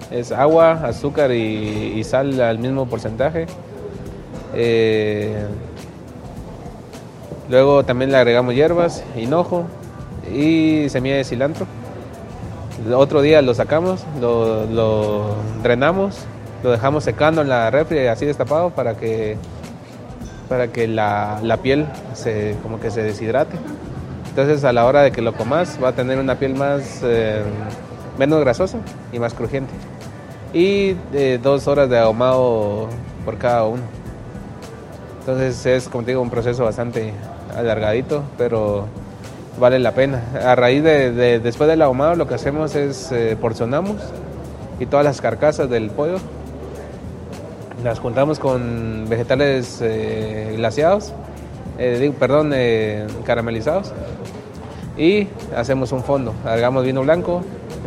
Es 0.10 0.32
agua, 0.32 0.80
azúcar 0.86 1.34
y, 1.34 2.02
sal 2.06 2.40
al 2.40 2.58
mismo 2.58 2.86
porcentaje. 2.86 3.48
Eh, 4.54 5.46
luego 7.50 7.84
también 7.84 8.12
le 8.12 8.18
agregamos 8.18 8.56
hierbas, 8.56 9.04
hinojo 9.18 9.66
y 10.34 10.88
semilla 10.88 11.18
de 11.18 11.26
cilantro. 11.26 11.68
Otro 12.96 13.22
día 13.22 13.42
lo 13.42 13.54
sacamos, 13.54 14.06
lo, 14.22 15.36
drenamos, 15.62 16.16
lo 16.64 16.72
dejamos 16.72 17.04
secando 17.04 17.42
en 17.42 17.50
la 17.50 17.70
refri 17.70 18.08
así 18.08 18.26
destapado 18.26 18.70
para 18.70 18.96
que, 18.96 19.36
para 20.48 20.70
que 20.70 20.88
la, 20.88 21.42
la 21.44 21.58
piel 21.58 21.88
como 22.64 22.80
que 22.80 22.90
se 22.90 23.04
deshidrate. 23.04 23.58
Entonces 24.32 24.64
a 24.64 24.72
la 24.72 24.86
hora 24.86 25.02
de 25.02 25.12
que 25.12 25.22
lo 25.22 25.34
comas 25.34 25.78
va 25.84 25.90
a 25.90 25.92
tener 25.92 26.18
una 26.18 26.36
piel 26.36 26.56
más 26.56 27.02
eh, 27.04 27.44
menos 28.18 28.40
grasosa 28.40 28.78
y 29.12 29.20
más 29.20 29.34
crujiente. 29.34 29.74
Y 30.54 30.96
eh, 31.12 31.38
dos 31.44 31.68
horas 31.68 31.90
de 31.90 32.00
ahumado 32.00 32.88
por 33.26 33.38
cada 33.38 33.66
uno. 33.66 33.84
Entonces 35.20 35.66
es, 35.66 35.90
como 35.90 36.06
te 36.06 36.12
digo, 36.12 36.22
un 36.22 36.30
proceso 36.30 36.64
bastante 36.64 37.12
alargadito, 37.58 38.24
pero 38.38 38.86
vale 39.60 39.80
la 39.80 39.92
pena. 39.92 40.24
A 40.42 40.56
raíz 40.56 40.82
de, 40.82 41.42
después 41.42 41.70
del 41.70 41.82
ahumado 41.82 42.16
lo 42.16 42.26
que 42.26 42.36
hacemos 42.36 42.74
es 42.74 43.12
eh, 43.12 43.36
porcionamos 43.40 43.98
y 44.80 44.86
todas 44.86 45.04
las 45.04 45.20
carcasas 45.20 45.70
del 45.70 45.90
pollo 45.90 46.20
las 47.84 48.00
juntamos 48.00 48.40
con 48.40 49.10
vegetales 49.10 49.84
glaciados 50.56 51.14
eh, 51.84 52.14
perdón, 52.20 52.52
eh, 52.54 53.08
caramelizados 53.26 53.92
y 54.98 55.28
hacemos 55.56 55.92
un 55.92 56.04
fondo. 56.04 56.34
Agregamos 56.46 56.84
vino 56.84 57.02
blanco, 57.02 57.42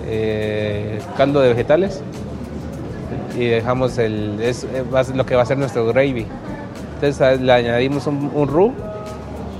eh, 0.06 0.98
caldo 1.16 1.40
de 1.40 1.50
vegetales 1.50 2.02
y 3.36 3.46
dejamos 3.46 3.98
el, 3.98 4.40
es, 4.40 4.66
lo 5.14 5.26
que 5.26 5.34
va 5.34 5.42
a 5.42 5.46
ser 5.46 5.58
nuestro 5.58 5.86
gravy. 5.86 6.26
Entonces 6.94 7.40
le 7.40 7.52
añadimos 7.52 8.06
un, 8.06 8.48
roux 8.48 8.72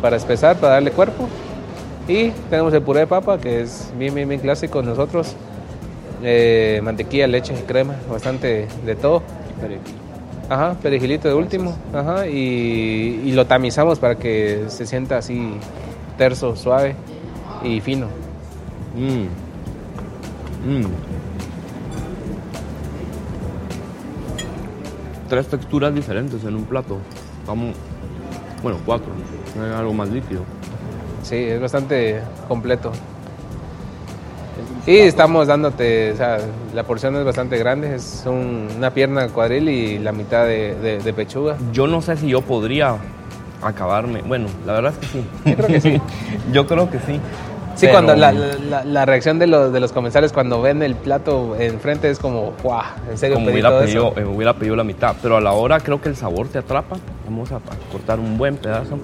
para 0.01 0.17
espesar, 0.17 0.57
para 0.57 0.75
darle 0.75 0.91
cuerpo. 0.91 1.29
Y 2.07 2.31
tenemos 2.51 2.73
el 2.75 2.83
puré 2.83 3.01
de 3.01 3.07
papa, 3.07 3.39
que 3.39 3.63
es 3.63 3.93
bien, 3.99 4.15
bien, 4.15 4.29
bien 4.29 4.41
clásico 4.41 4.83
nosotros. 4.83 5.35
Eh, 6.23 6.81
mantequilla, 6.83 7.27
leche, 7.27 7.55
crema, 7.67 7.97
bastante 8.11 8.69
de 8.85 8.95
todo. 8.95 9.23
Ajá, 10.49 10.75
perejilito 10.83 11.29
de 11.29 11.35
último. 11.35 11.77
Ajá, 11.93 12.27
y, 12.27 13.33
lo 13.33 13.47
tamizamos 13.47 13.99
para 13.99 14.17
que 14.17 14.65
se 14.69 14.87
sienta 14.87 15.19
así 15.19 15.55
terso, 16.17 16.55
suave 16.55 16.95
y 17.65 17.81
fino. 17.81 18.07
Mm. 18.95 19.25
Mm. 20.71 20.87
Tres 25.29 25.49
texturas 25.49 25.95
diferentes 25.95 26.45
en 26.45 26.55
un 26.55 26.65
plato. 26.65 26.99
Vamos, 27.47 27.75
bueno, 28.63 28.79
cuatro. 28.85 29.11
algo 29.77 29.93
más 29.93 30.09
líquido. 30.11 30.43
Sí, 31.23 31.37
es 31.37 31.61
bastante 31.61 32.21
completo. 32.49 32.93
Y 34.87 34.99
estamos 34.99 35.47
dándote, 35.47 36.13
o 36.13 36.17
sea, 36.17 36.39
la 36.75 36.83
porción 36.83 37.17
es 37.17 37.25
bastante 37.25 37.57
grande, 37.57 37.95
es 37.95 38.25
una 38.27 38.91
pierna 38.91 39.29
cuadril 39.29 39.71
y 39.71 39.99
la 39.99 40.13
mitad 40.13 40.45
de, 40.47 41.13
pechuga. 41.17 41.57
Yo 41.73 41.87
no 41.87 42.03
sé 42.03 42.19
si 42.19 42.29
yo 42.29 42.43
podría 42.43 42.97
acabarme, 43.63 44.21
bueno, 44.21 44.49
la 44.67 44.75
verdad 44.75 44.93
es 44.93 44.99
que 44.99 45.07
sí. 45.07 45.25
Yo 45.47 45.57
creo 45.57 45.69
que 45.69 45.81
sí. 45.81 46.01
yo 46.53 46.67
creo 46.67 46.91
que 46.91 46.99
sí. 46.99 47.21
Sí, 47.77 47.89
cuando 47.89 48.15
la, 48.15 49.05
reacción 49.05 49.39
de 49.39 49.47
los, 49.47 49.73
de 49.73 49.81
los 49.81 49.93
comensales 49.93 50.33
cuando 50.33 50.63
ven 50.63 50.83
el 50.83 50.95
plato 50.95 51.57
enfrente 51.57 52.11
es 52.11 52.19
como, 52.19 52.55
¡guau! 52.63 52.83
¿En 53.11 53.19
serio 53.19 53.37
como 53.37 53.51
hubiera 53.51 53.79
pedido, 53.79 54.13
eh, 54.17 54.25
hubiera 54.25 54.55
pedido 54.55 54.77
la 54.77 54.85
mitad, 54.85 55.17
pero 55.21 55.37
a 55.37 55.41
la 55.41 55.53
hora 55.53 55.81
creo 55.81 56.01
que 56.01 56.09
el 56.09 56.17
sabor 56.17 56.49
te 56.49 56.59
atrapa. 56.59 56.97
Vamos 57.25 57.53
a 57.53 57.61
cortar 57.91 58.21
un 58.21 58.39
buen 58.39 58.57
pedazo. 58.57 58.99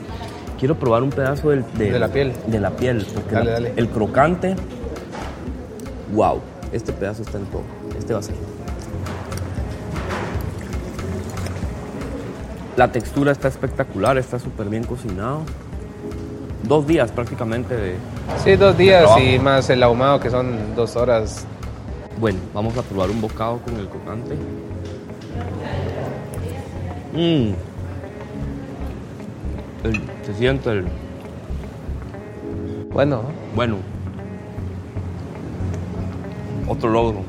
Quiero 0.59 0.75
probar 0.77 1.03
un 1.03 1.11
pedazo 1.11 1.51
del, 1.51 1.65
de, 1.75 1.99
la 1.99 2.09
piel. 2.09 2.33
De 2.47 2.61
la 2.61 2.71
piel, 2.71 3.07
porque 3.15 3.35
dale, 3.35 3.51
dale. 3.51 3.73
el 3.77 3.89
crocante, 3.89 4.55
wow, 6.13 6.41
este 6.73 6.93
pedazo 6.93 7.23
está 7.23 7.39
en 7.39 7.47
todo. 7.47 7.63
Este 7.99 8.13
va 8.13 8.21
a 8.21 8.23
ser. 8.23 8.35
La 12.77 12.93
textura 12.93 13.33
está 13.33 13.49
espectacular, 13.49 14.17
está 14.17 14.39
súper 14.39 14.69
bien 14.69 14.85
cocinado. 14.85 15.43
Dos 16.71 16.87
días 16.87 17.11
prácticamente 17.11 17.77
de. 17.77 17.97
Sí, 18.45 18.55
dos 18.55 18.79
días 18.79 19.11
y 19.21 19.41
más 19.41 19.69
el 19.71 19.83
ahumado 19.83 20.21
que 20.21 20.31
son 20.31 20.77
dos 20.77 20.95
horas. 20.95 21.45
Bueno, 22.21 22.39
vamos 22.55 22.79
a 22.79 22.83
probar 22.83 23.11
un 23.11 23.21
bocado 23.21 23.59
con 23.59 23.77
el 23.77 23.89
crocante. 23.89 24.37
Mmm 27.13 27.71
se 30.25 30.35
siente 30.35 30.71
el... 30.71 30.87
Bueno. 32.91 33.23
Bueno. 33.55 33.77
Otro 36.69 36.91
logro. 36.91 37.23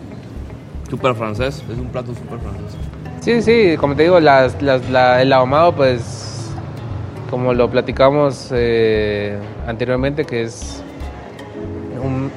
Super 0.89 1.15
francés, 1.15 1.63
es 1.71 1.77
un 1.77 1.87
plato 1.87 2.13
super 2.13 2.39
francés. 2.39 2.77
Sí, 3.21 3.41
sí, 3.41 3.77
como 3.77 3.95
te 3.95 4.03
digo, 4.03 4.17
el 4.17 5.33
ahumado, 5.33 5.73
pues, 5.73 6.30
como 7.31 7.53
lo 7.53 7.71
platicamos 7.71 8.49
eh, 8.51 9.39
anteriormente, 9.65 10.25
que 10.25 10.43
es 10.43 10.83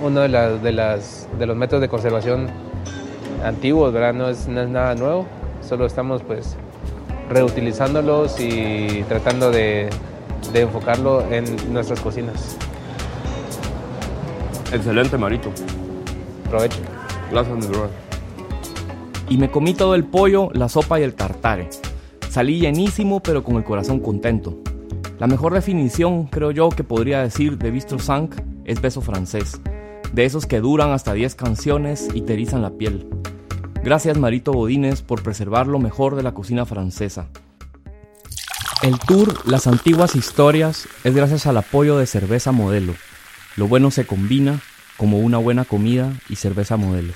uno 0.01 0.21
de, 0.21 0.29
las, 0.29 0.63
de, 0.63 0.73
las, 0.73 1.29
de 1.37 1.47
los 1.47 1.57
métodos 1.57 1.83
de 1.83 1.89
conservación 1.89 2.47
antiguos, 3.45 3.93
¿verdad? 3.93 4.15
No 4.15 4.29
es, 4.29 4.47
no 4.47 4.61
es 4.63 4.69
nada 4.69 4.95
nuevo, 4.95 5.27
solo 5.63 5.85
estamos, 5.85 6.23
pues, 6.23 6.57
reutilizándolos 7.29 8.39
y 8.39 9.03
tratando 9.09 9.51
de, 9.51 9.91
enfocarlo 10.55 11.25
en 11.33 11.45
nuestras 11.73 12.01
cocinas. 12.01 12.57
Excelente, 14.73 15.19
Marito. 15.19 15.51
Provecho. 16.49 16.79
Gracias, 17.33 17.57
mi 17.57 17.67
Y 19.29 19.39
me 19.39 19.51
comí 19.51 19.75
todo 19.75 19.97
el 19.97 20.05
pollo, 20.05 20.51
la 20.53 20.69
sopa 20.69 21.01
y 21.01 21.03
el 21.03 21.15
tartare. 21.15 21.69
Salí 22.29 22.61
llenísimo, 22.61 23.21
pero 23.21 23.43
con 23.43 23.57
el 23.57 23.65
corazón 23.65 23.99
contento. 23.99 24.59
La 25.19 25.29
mejor 25.29 25.55
definición, 25.55 26.27
creo 26.27 26.51
yo, 26.51 26.71
que 26.71 26.83
podría 26.83 27.21
decir 27.21 27.57
de 27.57 27.71
Bistro 27.71 27.99
Sank 27.99 28.35
es 28.65 28.81
beso 28.81 29.01
francés. 29.01 29.61
De 30.13 30.25
esos 30.25 30.47
que 30.47 30.61
duran 30.61 30.91
hasta 30.91 31.13
10 31.13 31.35
canciones 31.37 32.09
y 32.15 32.23
te 32.23 32.33
erizan 32.33 32.63
la 32.63 32.71
piel. 32.71 33.09
Gracias 33.83 34.19
Marito 34.19 34.53
Bodines 34.53 35.03
por 35.03 35.23
preservar 35.23 35.67
lo 35.67 35.79
mejor 35.79 36.17
de 36.17 36.23
la 36.23 36.33
cocina 36.33 36.67
francesa. 36.67 37.29
El 38.83 38.99
tour 38.99 39.49
Las 39.49 39.67
antiguas 39.67 40.17
historias 40.17 40.89
es 41.05 41.15
gracias 41.15 41.47
al 41.47 41.59
apoyo 41.59 41.97
de 41.97 42.07
Cerveza 42.07 42.51
Modelo. 42.51 42.95
Lo 43.57 43.69
bueno 43.69 43.91
se 43.91 44.07
combina 44.07 44.61
como 44.97 45.19
una 45.19 45.39
buena 45.39 45.65
comida 45.65 46.13
y 46.29 46.37
cerveza 46.37 46.77
modelo. 46.77 47.13